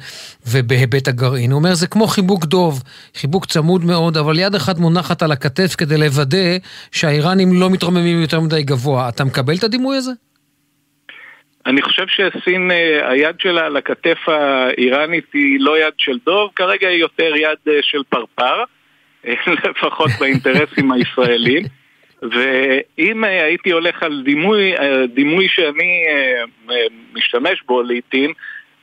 ובהיבט 0.47 1.08
הגרעין. 1.08 1.52
הוא 1.52 1.60
אומר, 1.60 1.73
זה 1.73 1.88
כמו 1.88 2.08
חיבוק 2.08 2.45
דוב, 2.45 2.84
חיבוק 3.15 3.45
צמוד 3.45 3.86
מאוד, 3.86 4.17
אבל 4.17 4.39
יד 4.39 4.56
אחת 4.56 4.78
מונחת 4.78 5.23
על 5.23 5.32
הכתף 5.32 5.76
כדי 5.78 5.97
לוודא 5.97 6.58
שהאיראנים 6.91 7.54
לא 7.54 7.69
מתרוממים 7.69 8.21
יותר 8.21 8.39
מדי 8.39 8.63
גבוה. 8.63 9.10
אתה 9.10 9.23
מקבל 9.23 9.56
את 9.56 9.63
הדימוי 9.63 9.97
הזה? 9.97 10.12
אני 11.68 11.82
חושב 11.82 12.06
שסין, 12.08 12.72
אה, 12.72 13.12
היד 13.12 13.40
שלה 13.40 13.66
על 13.66 13.78
הכתף 13.78 14.18
האיראנית 14.28 15.26
היא 15.34 15.60
לא 15.60 15.80
יד 15.80 15.94
של 15.98 16.18
דוב, 16.26 16.52
כרגע 16.56 16.88
היא 16.88 17.00
יותר 17.00 17.36
יד 17.36 17.58
אה, 17.68 17.80
של 17.82 18.02
פרפר, 18.10 18.64
אה, 19.28 19.34
לפחות 19.70 20.12
באינטרסים 20.20 20.92
הישראלים. 20.92 21.64
ואם 22.22 23.24
הייתי 23.24 23.72
הולך 23.72 24.04
על 24.04 24.22
דימוי, 24.26 24.74
דימוי 25.14 25.48
שאני 25.50 26.04
משתמש 27.14 27.62
בו 27.68 27.82
לעיתים, 27.82 28.34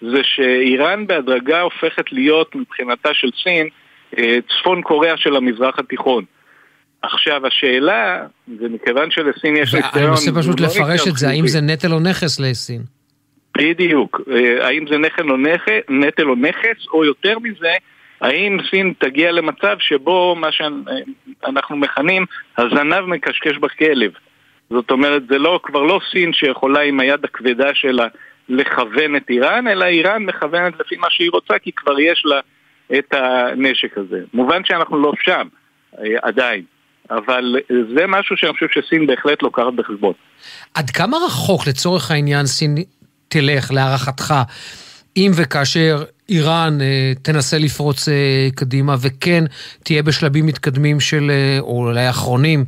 זה 0.00 0.20
שאיראן 0.22 1.06
בהדרגה 1.06 1.60
הופכת 1.60 2.12
להיות 2.12 2.54
מבחינתה 2.54 3.14
של 3.14 3.28
סין 3.42 3.68
צפון 4.48 4.82
קוריאה 4.82 5.16
של 5.16 5.36
המזרח 5.36 5.78
התיכון. 5.78 6.24
עכשיו 7.12 7.46
השאלה, 7.46 8.26
ומכיוון 8.60 9.10
שלסין 9.10 9.56
יש 9.56 9.74
ניסיון... 9.74 9.92
אני 9.94 10.06
מנסה 10.06 10.30
פשוט 10.38 10.60
לא 10.60 10.66
לפרש 10.66 11.08
את 11.08 11.16
זה, 11.16 11.28
האם 11.28 11.46
זה 11.46 11.60
נטל 11.60 11.92
או 11.92 12.00
נכס 12.00 12.40
לסין? 12.40 12.82
בדיוק, 13.58 14.20
אה, 14.30 14.66
האם 14.66 14.84
זה 14.90 14.98
נטל 14.98 15.30
או 15.30 15.36
נכס, 15.36 15.70
נטל 15.88 16.28
או 16.28 16.34
נכס, 16.34 16.86
או 16.92 17.04
יותר 17.04 17.38
מזה, 17.38 17.72
האם 18.20 18.58
סין 18.70 18.92
תגיע 18.98 19.32
למצב 19.32 19.76
שבו 19.78 20.34
מה 20.34 20.48
שאנחנו 20.52 21.76
מכנים 21.76 22.26
הזנב 22.58 23.00
מקשקש 23.00 23.58
בכלב. 23.58 24.10
זאת 24.70 24.90
אומרת, 24.90 25.22
זה 25.28 25.38
לא, 25.38 25.60
כבר 25.62 25.82
לא 25.82 26.00
סין 26.12 26.32
שיכולה 26.32 26.80
עם 26.80 27.00
היד 27.00 27.24
הכבדה 27.24 27.74
שלה 27.74 28.06
לכוון 28.48 29.16
את 29.16 29.30
איראן, 29.30 29.68
אלא 29.68 29.84
איראן 29.84 30.22
מכוונת 30.22 30.80
לפי 30.80 30.96
מה 30.96 31.06
שהיא 31.10 31.30
רוצה, 31.32 31.58
כי 31.58 31.72
כבר 31.72 32.00
יש 32.00 32.22
לה 32.24 32.40
את 32.98 33.14
הנשק 33.14 33.98
הזה. 33.98 34.20
מובן 34.34 34.64
שאנחנו 34.64 35.02
לא 35.02 35.12
שם, 35.24 35.48
אה, 35.98 36.04
עדיין. 36.22 36.62
אבל 37.10 37.56
זה 37.68 38.06
משהו 38.08 38.36
שאני 38.36 38.52
חושב 38.52 38.66
שסין 38.70 39.06
בהחלט 39.06 39.42
לוקחת 39.42 39.72
בחשבון. 39.76 40.12
עד 40.74 40.90
כמה 40.90 41.16
רחוק 41.26 41.66
לצורך 41.66 42.10
העניין 42.10 42.46
סין 42.46 42.74
תלך, 43.28 43.72
להערכתך, 43.72 44.34
אם 45.16 45.30
וכאשר 45.36 46.04
איראן 46.28 46.80
אה, 46.80 47.12
תנסה 47.22 47.58
לפרוץ 47.58 48.08
אה, 48.08 48.48
קדימה 48.54 48.94
וכן 49.02 49.44
תהיה 49.84 50.02
בשלבים 50.02 50.46
מתקדמים 50.46 51.00
של, 51.00 51.30
אה, 51.30 51.58
או 51.60 51.86
אולי 51.86 52.10
אחרונים, 52.10 52.64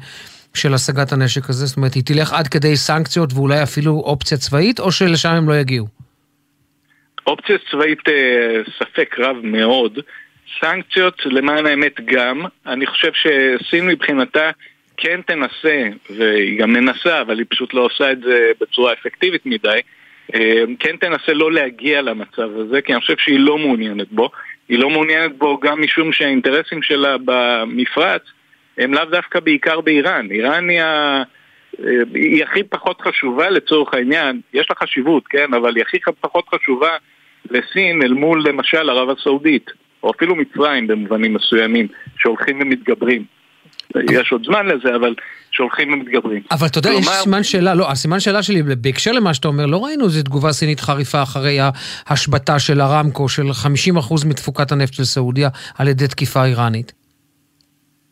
של 0.54 0.74
השגת 0.74 1.12
הנשק 1.12 1.50
הזה? 1.50 1.66
זאת 1.66 1.76
אומרת, 1.76 1.94
היא 1.94 2.02
תלך 2.06 2.32
עד 2.32 2.48
כדי 2.48 2.76
סנקציות 2.76 3.32
ואולי 3.32 3.62
אפילו 3.62 3.92
אופציה 3.92 4.38
צבאית, 4.38 4.80
או 4.80 4.92
שלשם 4.92 5.28
הם 5.28 5.48
לא 5.48 5.54
יגיעו? 5.54 5.86
אופציה 7.26 7.56
צבאית 7.70 8.08
אה, 8.08 8.62
ספק 8.78 9.14
רב 9.18 9.36
מאוד. 9.42 9.98
סנקציות 10.60 11.26
למען 11.26 11.66
האמת 11.66 12.00
גם, 12.04 12.42
אני 12.66 12.86
חושב 12.86 13.12
שסין 13.12 13.86
מבחינתה 13.86 14.50
כן 14.96 15.20
תנסה, 15.26 15.88
והיא 16.10 16.58
גם 16.58 16.72
מנסה, 16.72 17.20
אבל 17.20 17.38
היא 17.38 17.46
פשוט 17.48 17.74
לא 17.74 17.80
עושה 17.80 18.12
את 18.12 18.20
זה 18.20 18.50
בצורה 18.60 18.92
אפקטיבית 18.92 19.46
מדי, 19.46 19.80
אה, 20.34 20.64
כן 20.78 20.96
תנסה 20.96 21.32
לא 21.32 21.52
להגיע 21.52 22.02
למצב 22.02 22.48
הזה, 22.56 22.82
כי 22.82 22.92
אני 22.92 23.00
חושב 23.00 23.16
שהיא 23.18 23.40
לא 23.40 23.58
מעוניינת 23.58 24.12
בו. 24.12 24.30
היא 24.68 24.78
לא 24.78 24.90
מעוניינת 24.90 25.38
בו 25.38 25.60
גם 25.60 25.82
משום 25.82 26.12
שהאינטרסים 26.12 26.82
שלה 26.82 27.16
במפרץ 27.24 28.22
הם 28.78 28.94
לאו 28.94 29.04
דווקא 29.04 29.40
בעיקר 29.40 29.80
באיראן. 29.80 30.30
איראן 30.30 30.68
היא, 30.68 30.82
ה... 30.82 31.22
אה, 31.84 31.92
היא 32.14 32.44
הכי 32.44 32.62
פחות 32.62 33.00
חשובה 33.00 33.50
לצורך 33.50 33.94
העניין, 33.94 34.40
יש 34.54 34.66
לה 34.70 34.76
חשיבות, 34.76 35.26
כן, 35.26 35.54
אבל 35.54 35.76
היא 35.76 35.82
הכי 35.82 35.98
פחות 36.20 36.44
חשובה 36.54 36.96
לסין 37.50 38.02
אל 38.02 38.12
מול 38.12 38.42
למשל 38.46 38.90
ערב 38.90 39.10
הסעודית. 39.10 39.70
או 40.02 40.10
אפילו 40.16 40.36
מצרים 40.36 40.86
במובנים 40.86 41.34
מסוימים, 41.34 41.88
שהולכים 42.18 42.60
ומתגברים. 42.60 43.24
יש 44.10 44.32
עוד 44.32 44.44
זמן 44.44 44.66
לזה, 44.66 44.96
אבל 44.96 45.14
שהולכים 45.50 45.92
ומתגברים. 45.92 46.42
אבל 46.50 46.66
אתה 46.66 46.78
יודע, 46.78 46.90
יש 46.92 47.08
סימן 47.08 47.42
שאלה, 47.42 47.74
לא, 47.74 47.90
הסימן 47.90 48.20
שאלה 48.20 48.42
שלי, 48.42 48.62
בהקשר 48.62 49.12
למה 49.12 49.34
שאתה 49.34 49.48
אומר, 49.48 49.66
לא 49.66 49.84
ראינו 49.84 50.04
איזו 50.04 50.22
תגובה 50.22 50.52
סינית 50.52 50.80
חריפה 50.80 51.22
אחרי 51.22 51.58
ההשבתה 52.06 52.58
של 52.58 52.80
הרמקו, 52.80 53.28
של 53.28 53.42
50% 53.42 54.28
מתפוקת 54.28 54.72
הנפט 54.72 54.94
של 54.94 55.04
סעודיה, 55.04 55.48
על 55.78 55.88
ידי 55.88 56.08
תקיפה 56.08 56.44
איראנית. 56.44 56.92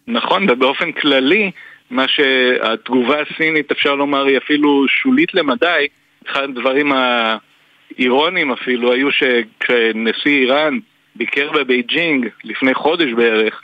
נכון, 0.07 0.51
ובאופן 0.51 0.93
כללי, 0.93 1.51
מה 1.91 2.05
שהתגובה 2.09 3.17
הסינית, 3.23 3.73
אפשר 3.73 3.95
לומר, 3.95 4.25
היא 4.25 4.39
אפילו 4.39 4.87
שולית 5.03 5.35
למדי. 5.35 5.87
אחד 6.27 6.43
הדברים 6.43 6.93
האירוניים 6.93 8.53
אפילו, 8.53 8.93
היו 8.93 9.09
שכשנשיא 9.13 10.41
איראן 10.41 10.79
ביקר 11.17 11.51
בבייג'ינג 11.53 12.29
לפני 12.45 12.75
חודש 12.75 13.13
בערך, 13.17 13.61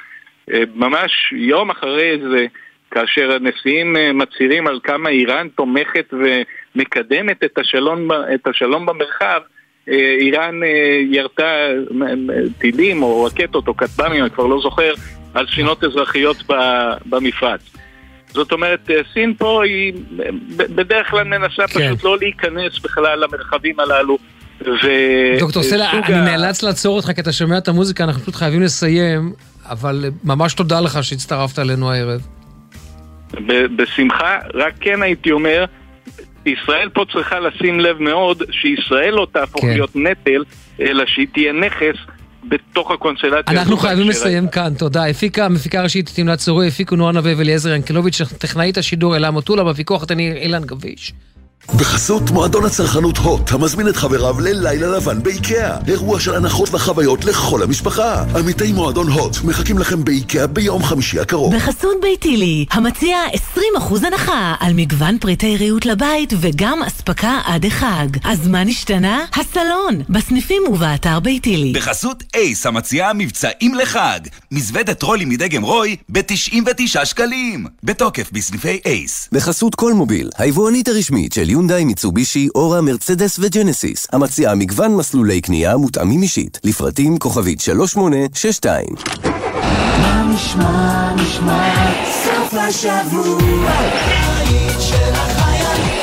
אה, 0.52 0.62
ממש 0.74 1.32
יום 1.32 1.70
אחרי 1.70 2.18
זה, 2.30 2.46
כאשר 2.90 3.32
הנשיאים 3.32 3.96
אה, 3.96 4.12
מצהירים 4.12 4.66
על 4.66 4.80
כמה 4.82 5.08
איראן 5.08 5.48
תומכת 5.48 6.14
ומקדמת 6.74 7.44
את 7.44 7.58
השלום, 7.58 8.08
את 8.34 8.46
השלום 8.46 8.86
במרחב, 8.86 9.40
אה, 9.88 10.16
איראן 10.20 10.60
ירתה 11.10 11.68
טילים 12.58 13.02
או 13.02 13.24
רקטות 13.24 13.68
או 13.68 13.76
כטב"מים, 13.76 14.22
אני 14.22 14.30
כבר 14.30 14.46
לא 14.46 14.60
זוכר, 14.60 14.92
על 15.34 15.46
ספינות 15.46 15.84
אזרחיות 15.84 16.36
במפרץ. 17.06 17.60
זאת 18.28 18.52
אומרת, 18.52 18.90
סין 19.12 19.34
פה 19.34 19.64
היא 19.64 19.92
בדרך 20.56 21.10
כלל 21.10 21.24
מנסה 21.24 21.66
כן. 21.66 21.66
פשוט 21.66 22.04
לא 22.04 22.18
להיכנס 22.18 22.78
בכלל 22.78 23.18
למרחבים 23.18 23.80
הללו 23.80 24.18
ו... 24.66 24.88
דוקטור 25.38 25.62
סלע, 25.62 25.90
אני 25.90 26.14
ה... 26.14 26.24
נאלץ 26.24 26.62
לעצור 26.62 26.96
אותך 26.96 27.12
כי 27.14 27.20
אתה 27.20 27.32
שומע 27.32 27.58
את 27.58 27.68
המוזיקה, 27.68 28.04
אנחנו 28.04 28.22
פשוט 28.22 28.34
חייבים 28.34 28.62
לסיים, 28.62 29.32
אבל 29.64 30.04
ממש 30.24 30.54
תודה 30.54 30.80
לך 30.80 31.04
שהצטרפת 31.04 31.58
אלינו 31.58 31.92
הערב. 31.92 32.20
בשמחה, 33.76 34.38
רק 34.54 34.74
כן 34.80 35.02
הייתי 35.02 35.30
אומר, 35.30 35.64
ישראל 36.46 36.88
פה 36.88 37.04
צריכה 37.12 37.40
לשים 37.40 37.80
לב 37.80 38.02
מאוד 38.02 38.42
שישראל 38.50 39.14
לא 39.14 39.26
תהפוך 39.32 39.62
כן. 39.62 39.68
להיות 39.68 39.96
נטל, 39.96 40.44
אלא 40.80 41.04
שהיא 41.06 41.26
תהיה 41.32 41.52
נכס 41.52 41.96
בתוך 42.48 42.90
הקונסטלציה. 42.90 43.60
אנחנו 43.60 43.76
חייבים 43.76 44.08
לסיים 44.08 44.48
כאן, 44.48 44.74
תודה. 44.78 45.06
הפיקה, 45.06 45.44
המפיקה 45.44 45.80
הראשית 45.80 46.10
תמלת 46.14 46.38
צורי, 46.38 46.68
הפיקו 46.68 46.96
נועה 46.96 47.12
נווה 47.12 47.32
ואליעזר 47.36 47.74
ינקלוביץ', 47.74 48.22
טכנאית 48.38 48.78
השידור 48.78 49.16
אלה 49.16 49.30
מוטולה, 49.30 49.64
בפיקוח 49.64 50.02
התני 50.02 50.32
אילן 50.32 50.64
גביש. 50.64 51.12
בחסות 51.68 52.30
מועדון 52.30 52.64
הצרכנות 52.64 53.18
הוט, 53.18 53.52
המזמין 53.52 53.88
את 53.88 53.96
חבריו 53.96 54.40
ללילה 54.40 54.96
לבן 54.96 55.22
באיקאה. 55.22 55.76
אירוע 55.88 56.20
של 56.20 56.34
הנחות 56.34 56.68
וחוויות 56.74 57.24
לכל 57.24 57.62
המשפחה. 57.62 58.24
עמיתי 58.38 58.72
מועדון 58.72 59.08
הוט 59.08 59.36
מחכים 59.44 59.78
לכם 59.78 60.04
באיקאה 60.04 60.46
ביום 60.46 60.82
חמישי 60.82 61.20
הקרוב. 61.20 61.54
בחסות 61.56 61.96
ביתילי, 62.02 62.66
המציע 62.70 63.18
20% 63.78 64.06
הנחה 64.06 64.54
על 64.60 64.72
מגוון 64.74 65.18
פריטי 65.18 65.56
ריהוט 65.56 65.84
לבית 65.84 66.32
וגם 66.40 66.82
אספקה 66.82 67.40
עד 67.44 67.64
החג. 67.66 68.08
אז 68.24 68.48
מה 68.48 68.64
נשתנה? 68.64 69.24
הסלון, 69.32 70.02
בסניפים 70.08 70.62
ובאתר 70.68 71.20
ביתילי. 71.20 71.72
בחסות 71.72 72.22
אייס, 72.34 72.66
המציעה 72.66 73.12
מבצעים 73.12 73.74
לחג. 73.74 74.20
מזוודת 74.52 74.98
טרולי 74.98 75.24
מדגם 75.24 75.62
רוי 75.62 75.96
ב-99 76.08 77.04
שקלים. 77.04 77.66
בתוקף 77.82 78.30
בסניפי 78.32 78.80
אייס. 78.86 79.28
בחסות 79.32 79.74
כל 79.74 79.92
מוביל, 79.92 80.30
היבואנית 80.38 80.88
הרשמית 80.88 81.32
של 81.32 81.49
יונדאי, 81.50 81.84
מיצובישי, 81.84 82.48
אורה, 82.54 82.80
מרצדס 82.80 83.38
וג'נסיס, 83.38 84.06
המציעה 84.12 84.54
מגוון 84.54 84.96
מסלולי 84.96 85.40
קנייה 85.40 85.76
מותאמים 85.76 86.22
אישית, 86.22 86.58
לפרטים 86.64 87.18
כוכבית 87.18 87.60
3862. 87.60 88.86
מה 90.00 90.32
נשמע, 90.34 91.14
נשמע, 91.14 91.74
סוף 92.24 92.54
השבוע, 92.54 93.40
של 94.78 95.12
החיילים. 95.12 96.00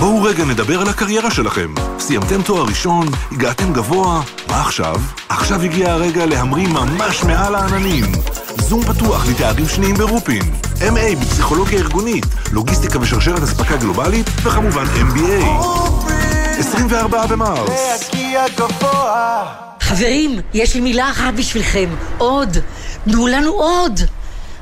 בואו 0.00 0.22
רגע 0.22 0.44
נדבר 0.44 0.80
על 0.80 0.88
הקריירה 0.88 1.30
שלכם. 1.30 1.74
סיימתם 1.98 2.42
תואר 2.42 2.64
ראשון, 2.64 3.06
הגעתם 3.32 3.72
גבוה, 3.72 4.22
מה 4.48 4.60
עכשיו? 4.60 4.96
עכשיו 5.28 5.62
הגיע 5.62 5.92
הרגע 5.92 6.26
להמריא 6.26 6.68
ממש 6.68 7.24
מעל 7.24 7.54
העננים. 7.54 8.04
זום 8.60 8.82
פתוח 8.84 9.26
לתארים 9.28 9.68
שניים 9.68 9.94
ברופין. 9.94 10.42
MA 10.78 11.16
בפסיכולוגיה 11.20 11.78
ארגונית, 11.78 12.26
לוגיסטיקה 12.52 12.98
ושרשרת 13.00 13.42
אספקה 13.42 13.76
גלובלית, 13.76 14.26
וכמובן 14.42 14.84
MBA. 14.84 15.44
24 16.58 17.26
במרס. 17.26 18.10
חברים, 19.80 20.40
יש 20.54 20.74
לי 20.74 20.80
מילה 20.80 21.10
אחת 21.10 21.34
בשבילכם. 21.34 21.88
עוד. 22.18 22.56
תנו 23.04 23.26
לנו 23.26 23.50
עוד. 23.50 24.00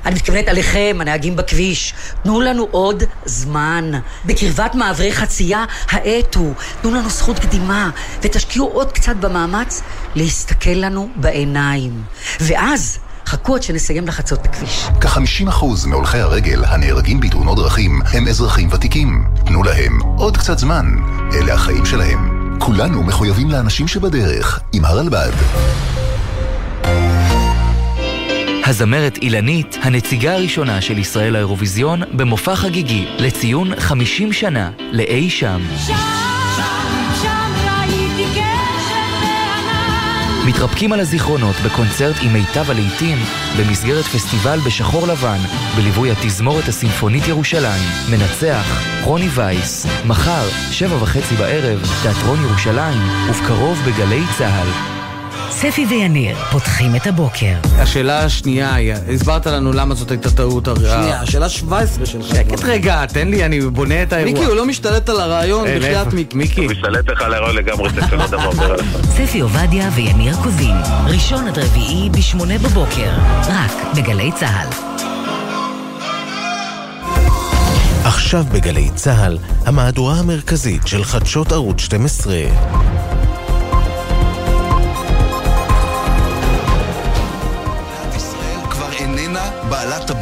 אני 0.07 0.15
מתכוונת 0.15 0.49
עליכם, 0.49 0.99
הנהגים 1.01 1.37
בכביש. 1.37 1.95
תנו 2.23 2.41
לנו 2.41 2.69
עוד 2.71 3.03
זמן. 3.25 3.91
בקרבת 4.25 4.75
מעברי 4.75 5.13
חצייה, 5.13 5.65
האטו. 5.91 6.53
תנו 6.83 6.91
לנו 6.91 7.09
זכות 7.11 7.39
קדימה, 7.39 7.91
ותשקיעו 8.23 8.67
עוד 8.67 8.93
קצת 8.93 9.17
במאמץ 9.17 9.83
להסתכל 10.15 10.71
לנו 10.71 11.09
בעיניים. 11.17 12.03
ואז... 12.41 12.99
חכו 13.31 13.55
עד 13.55 13.63
שנסיים 13.63 14.07
לחצות 14.07 14.41
את 14.41 14.45
הכביש. 14.47 14.87
כ-50% 15.01 15.87
מהולכי 15.87 16.19
הרגל 16.19 16.65
הנהרגים 16.65 17.21
בתאונות 17.21 17.59
דרכים 17.59 18.01
הם 18.13 18.29
אזרחים 18.29 18.69
ותיקים. 18.73 19.25
תנו 19.47 19.63
להם 19.63 19.99
עוד 20.17 20.37
קצת 20.37 20.59
זמן. 20.59 20.87
אלה 21.33 21.55
החיים 21.55 21.87
שלהם. 21.87 22.57
כולנו 22.59 23.03
מחויבים 23.03 23.51
לאנשים 23.51 23.89
שבדרך, 23.89 24.61
עם 24.73 24.85
הרלב"ד. 24.85 25.33
הזמרת 28.67 29.17
אילנית, 29.17 29.77
הנציגה 29.83 30.35
הראשונה 30.35 30.81
של 30.81 30.99
ישראל 30.99 31.33
לאירוויזיון, 31.33 32.03
במופע 32.17 32.57
חגיגי 32.57 33.07
לציון 33.19 33.81
50 33.81 34.33
שנה 34.33 34.71
לאי. 34.93 35.31
שם, 35.31 35.61
שם 35.87 36.40
מתרפקים 40.51 40.93
על 40.93 41.01
הזיכרונות 41.01 41.57
בקונצרט 41.65 42.17
עם 42.23 42.33
מיטב 42.33 42.71
הלעיתים 42.71 43.19
במסגרת 43.59 44.05
פסטיבל 44.05 44.59
בשחור 44.67 45.07
לבן, 45.07 45.39
בליווי 45.77 46.11
התזמורת 46.11 46.69
הסימפונית 46.69 47.29
ירושלים. 47.29 47.83
מנצח, 48.11 48.83
רוני 49.05 49.29
וייס. 49.35 49.87
מחר, 50.07 50.49
שבע 50.71 50.97
וחצי 51.03 51.35
בערב, 51.35 51.83
תיאטרון 52.03 52.43
ירושלים, 52.43 52.99
ובקרוב 53.31 53.79
בגלי 53.87 54.23
צה"ל. 54.39 55.00
ספי 55.51 55.87
ויניר 55.87 56.37
פותחים 56.51 56.97
את 56.97 57.07
הבוקר. 57.07 57.55
השאלה 57.79 58.25
השנייה 58.25 58.75
היא, 58.75 58.95
הסברת 59.15 59.47
לנו 59.47 59.73
למה 59.73 59.95
זאת 59.95 60.11
הייתה 60.11 60.31
טעות 60.31 60.69
שנייה, 60.77 61.21
השאלה 61.21 61.49
17 61.49 62.07
שלך. 62.07 62.27
שקט 62.27 62.65
רגע, 62.65 63.07
תן 63.07 63.29
לי, 63.29 63.45
אני 63.45 63.61
בונה 63.61 64.03
את 64.03 64.13
האירוע. 64.13 64.33
מיקי, 64.33 64.45
הוא 64.45 64.55
לא 64.55 64.67
משתלט 64.67 65.09
על 65.09 65.21
הרעיון, 65.21 65.65
בחייאת 65.77 66.15
מיקי. 66.35 66.61
הוא 66.61 66.71
משתלט 66.71 67.09
לך 67.09 67.23
על 67.23 67.35
הרעיון 67.35 67.57
לגמרי, 67.57 67.91
זה 67.91 68.01
שלא 68.11 68.27
דבר 68.27 68.45
עובר 68.45 68.73
עליך. 68.73 68.87
ספי 69.17 69.41
עובדיה 69.41 69.91
ויניר 69.95 70.37
קוזין, 70.43 70.77
ראשון 71.07 71.49
עד 71.49 71.59
רביעי 71.59 72.11
בשמונה 72.11 72.59
בבוקר, 72.59 73.11
רק 73.49 73.73
בגלי 73.97 74.33
צה"ל. 74.33 74.69
עכשיו 78.05 78.45
בגלי 78.53 78.91
צה"ל, 78.95 79.39
המהדורה 79.67 80.15
המרכזית 80.15 80.87
של 80.87 81.05
חדשות 81.05 81.53
ערוץ 81.53 81.81
12. 81.81 82.35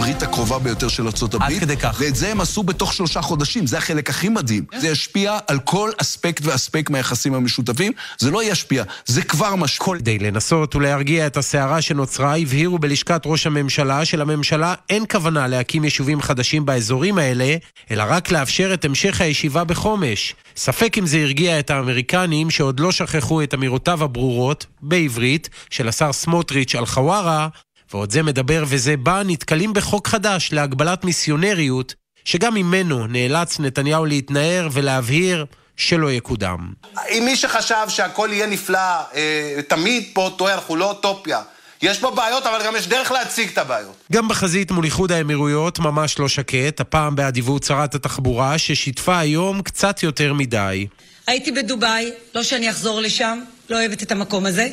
הברית 0.08 0.22
הקרובה 0.22 0.58
ביותר 0.58 0.88
של 0.88 1.02
ארה"ב. 1.06 1.42
עד 1.42 1.52
כדי 1.60 1.76
כך. 1.76 1.96
ואת 2.00 2.16
זה 2.16 2.28
הם 2.28 2.40
עשו 2.40 2.62
בתוך 2.62 2.92
שלושה 2.92 3.22
חודשים, 3.22 3.66
זה 3.66 3.78
החלק 3.78 4.10
הכי 4.10 4.28
מדהים. 4.28 4.64
זה 4.80 4.88
ישפיע 4.88 5.38
על 5.46 5.58
כל 5.58 5.90
אספקט 6.00 6.46
ואספקט 6.46 6.90
מהיחסים 6.90 7.34
המשותפים. 7.34 7.92
זה 8.18 8.30
לא 8.30 8.44
ישפיע, 8.44 8.84
זה 9.06 9.22
כבר 9.22 9.56
משפיע. 9.56 9.98
כדי 9.98 10.18
לנסות 10.18 10.76
ולהרגיע 10.76 11.26
את 11.26 11.36
הסערה 11.36 11.82
שנוצרה, 11.82 12.36
הבהירו 12.36 12.78
בלשכת 12.78 13.22
ראש 13.26 13.46
הממשלה 13.46 14.04
שלממשלה 14.04 14.74
אין 14.88 15.04
כוונה 15.10 15.46
להקים 15.46 15.84
יישובים 15.84 16.20
חדשים 16.20 16.66
באזורים 16.66 17.18
האלה, 17.18 17.56
אלא 17.90 18.04
רק 18.08 18.30
לאפשר 18.30 18.74
את 18.74 18.84
המשך 18.84 19.20
הישיבה 19.20 19.64
בחומש. 19.64 20.34
ספק 20.56 20.98
אם 20.98 21.06
זה 21.06 21.18
הרגיע 21.18 21.58
את 21.58 21.70
האמריקנים 21.70 22.50
שעוד 22.50 22.80
לא 22.80 22.92
שכחו 22.92 23.42
את 23.42 23.54
אמירותיו 23.54 24.04
הברורות, 24.04 24.66
בעברית, 24.82 25.48
של 25.70 25.88
השר 25.88 26.12
סמוטריץ' 26.12 26.74
על 26.74 26.86
חווארה, 26.86 27.48
ועוד 27.92 28.10
זה 28.10 28.22
מדבר 28.22 28.64
וזה 28.66 28.96
בא, 28.96 29.22
נתקלים 29.26 29.72
בחוק 29.72 30.08
חדש 30.08 30.52
להגבלת 30.52 31.04
מיסיונריות, 31.04 31.94
שגם 32.24 32.54
ממנו 32.54 33.06
נאלץ 33.06 33.60
נתניהו 33.60 34.06
להתנער 34.06 34.68
ולהבהיר 34.72 35.46
שלא 35.76 36.12
יקודם. 36.12 36.72
אם 37.08 37.22
מי 37.24 37.36
שחשב 37.36 37.86
שהכל 37.88 38.28
יהיה 38.32 38.46
נפלא, 38.46 38.78
אה, 39.14 39.58
תמיד 39.68 40.04
פה 40.12 40.30
טועה, 40.36 40.54
אנחנו 40.54 40.76
לא 40.76 40.90
אוטופיה. 40.90 41.42
יש 41.82 41.98
פה 41.98 42.10
בעיות, 42.10 42.46
אבל 42.46 42.64
גם 42.66 42.76
יש 42.76 42.88
דרך 42.88 43.12
להציג 43.12 43.48
את 43.48 43.58
הבעיות. 43.58 43.96
גם 44.12 44.28
בחזית 44.28 44.70
מול 44.70 44.84
איחוד 44.84 45.12
האמירויות 45.12 45.78
ממש 45.78 46.18
לא 46.18 46.28
שקט, 46.28 46.80
הפעם 46.80 47.16
באדיבות 47.16 47.62
שרת 47.62 47.94
התחבורה, 47.94 48.58
ששיתפה 48.58 49.18
היום 49.18 49.62
קצת 49.62 50.02
יותר 50.02 50.32
מדי. 50.32 50.86
הייתי 51.26 51.52
בדובאי, 51.52 52.10
לא 52.34 52.42
שאני 52.42 52.70
אחזור 52.70 53.00
לשם, 53.00 53.38
לא 53.70 53.76
אוהבת 53.76 54.02
את 54.02 54.12
המקום 54.12 54.46
הזה. 54.46 54.68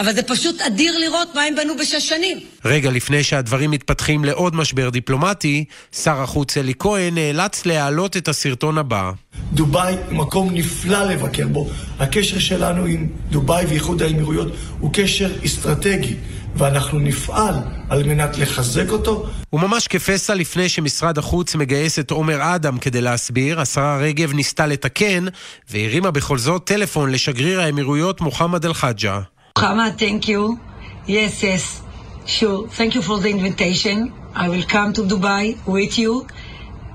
אבל 0.00 0.14
זה 0.14 0.22
פשוט 0.22 0.60
אדיר 0.60 0.98
לראות 0.98 1.34
מה 1.34 1.42
הם 1.42 1.54
בנו 1.56 1.76
בשש 1.76 2.08
שנים. 2.08 2.38
רגע 2.64 2.90
לפני 2.90 3.22
שהדברים 3.22 3.70
מתפתחים 3.70 4.24
לעוד 4.24 4.56
משבר 4.56 4.90
דיפלומטי, 4.90 5.64
שר 5.92 6.22
החוץ 6.22 6.56
אלי 6.56 6.72
כהן 6.78 7.14
נאלץ 7.14 7.66
להעלות 7.66 8.16
את 8.16 8.28
הסרטון 8.28 8.78
הבא. 8.78 9.12
דובאי 9.52 9.94
הוא 10.06 10.16
מקום 10.16 10.54
נפלא 10.54 11.04
לבקר 11.04 11.48
בו. 11.48 11.70
הקשר 11.98 12.38
שלנו 12.38 12.84
עם 12.84 13.08
דובאי 13.30 13.66
ואיחוד 13.66 14.02
האמירויות 14.02 14.52
הוא 14.80 14.90
קשר 14.92 15.30
אסטרטגי. 15.44 16.14
ואנחנו 16.56 16.98
נפעל 16.98 17.54
על 17.88 18.02
מנת 18.02 18.38
לחזק 18.38 18.90
אותו. 18.90 19.26
וממש 19.52 19.88
כפסע 19.88 20.34
לפני 20.34 20.68
שמשרד 20.68 21.18
החוץ 21.18 21.54
מגייס 21.54 21.98
את 21.98 22.10
עומר 22.10 22.54
אדם 22.54 22.78
כדי 22.78 23.00
להסביר, 23.00 23.60
השרה 23.60 23.98
רגב 23.98 24.32
ניסתה 24.32 24.66
לתקן, 24.66 25.24
והרימה 25.70 26.10
בכל 26.10 26.38
זאת 26.38 26.64
טלפון 26.64 27.10
לשגריר 27.10 27.60
האמירויות 27.60 28.20
מוחמד 28.20 28.64
אל-חג'ה. 28.64 29.20
Muhammad, 29.59 29.97
thank 29.97 30.27
you. 30.27 30.59
Yes, 31.07 31.43
yes. 31.43 31.81
Sure. 32.25 32.67
Thank 32.67 32.95
you 32.95 33.01
for 33.01 33.17
the 33.19 33.29
invitation. 33.29 33.97
I 34.43 34.49
will 34.49 34.65
come 34.75 34.89
to 34.93 35.01
Dubai 35.03 35.43
with 35.65 35.97
you. 35.97 36.27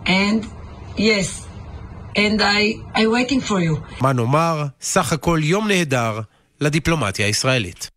And 0.06 0.46
yes. 0.96 1.46
And 2.16 2.42
I, 2.42 2.74
I'm 2.94 3.10
waiting 3.10 3.40
for 3.40 3.60
you. 3.60 3.76
מה 4.00 4.12
נאמר? 4.12 4.64
סך 4.80 5.12
הכל 5.12 5.40
יום 5.42 5.68
נהדר 5.68 6.20
לדיפלומטיה 6.60 7.26
הישראלית. 7.26 7.90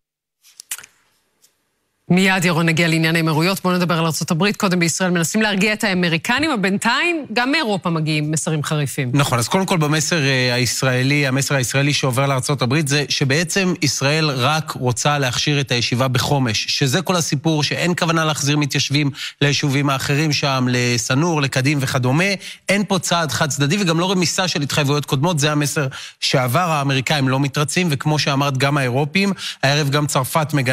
מיד 2.11 2.45
ירון 2.45 2.67
נגיע 2.67 2.89
לעניין 2.89 3.17
האמירויות, 3.17 3.61
בואו 3.63 3.75
נדבר 3.75 3.99
על 3.99 4.05
ארה"ב. 4.05 4.53
קודם 4.53 4.79
בישראל 4.79 5.11
מנסים 5.11 5.43
להרגיע 5.43 5.73
את 5.73 5.85
האמריקנים, 5.85 6.51
אבל 6.51 6.61
בינתיים 6.61 7.27
גם 7.33 7.53
מאירופה 7.53 7.91
מגיעים 7.91 8.31
מסרים 8.31 8.63
חריפים. 8.63 9.11
נכון, 9.15 9.39
אז 9.39 9.49
קודם 9.49 9.67
כל 9.67 9.77
במסר 9.77 10.25
אה, 10.25 10.55
הישראלי, 10.55 11.27
המסר 11.27 11.55
הישראלי 11.55 11.93
שעובר 11.93 12.27
לארה"ב 12.27 12.87
זה 12.87 13.05
שבעצם 13.09 13.75
ישראל 13.83 14.31
רק 14.31 14.71
רוצה 14.71 15.19
להכשיר 15.19 15.61
את 15.61 15.73
הישיבה 15.73 16.09
בחומש, 16.09 16.67
שזה 16.69 17.03
כל 17.03 17.17
הסיפור, 17.17 17.63
שאין 17.63 17.95
כוונה 17.99 18.25
להחזיר 18.25 18.57
מתיישבים 18.57 19.11
ליישובים 19.41 19.91
האחרים 19.91 20.33
שם, 20.33 20.67
לסנור, 20.71 21.43
לקדים 21.43 21.79
וכדומה. 21.81 22.25
אין 22.69 22.85
פה 22.89 22.99
צעד 22.99 23.33
חד 23.33 23.49
צדדי 23.49 23.77
וגם 23.81 24.01
לא 24.01 24.11
רמיסה 24.11 24.49
של 24.49 24.63
התחייבויות 24.63 25.07
קודמות, 25.07 25.39
זה 25.39 25.53
המסר 25.53 25.87
שעבר, 26.21 26.71
האמריקאים 26.71 27.29
לא 27.29 27.41
מתרצים, 27.41 27.89
וכמו 27.91 28.19
שאמרת, 28.19 28.59
גם 28.59 28.77
האירופים, 28.77 29.33
הערב 29.63 29.91
גם 29.91 30.07
צרפת 30.07 30.55
מגנה 30.55 30.69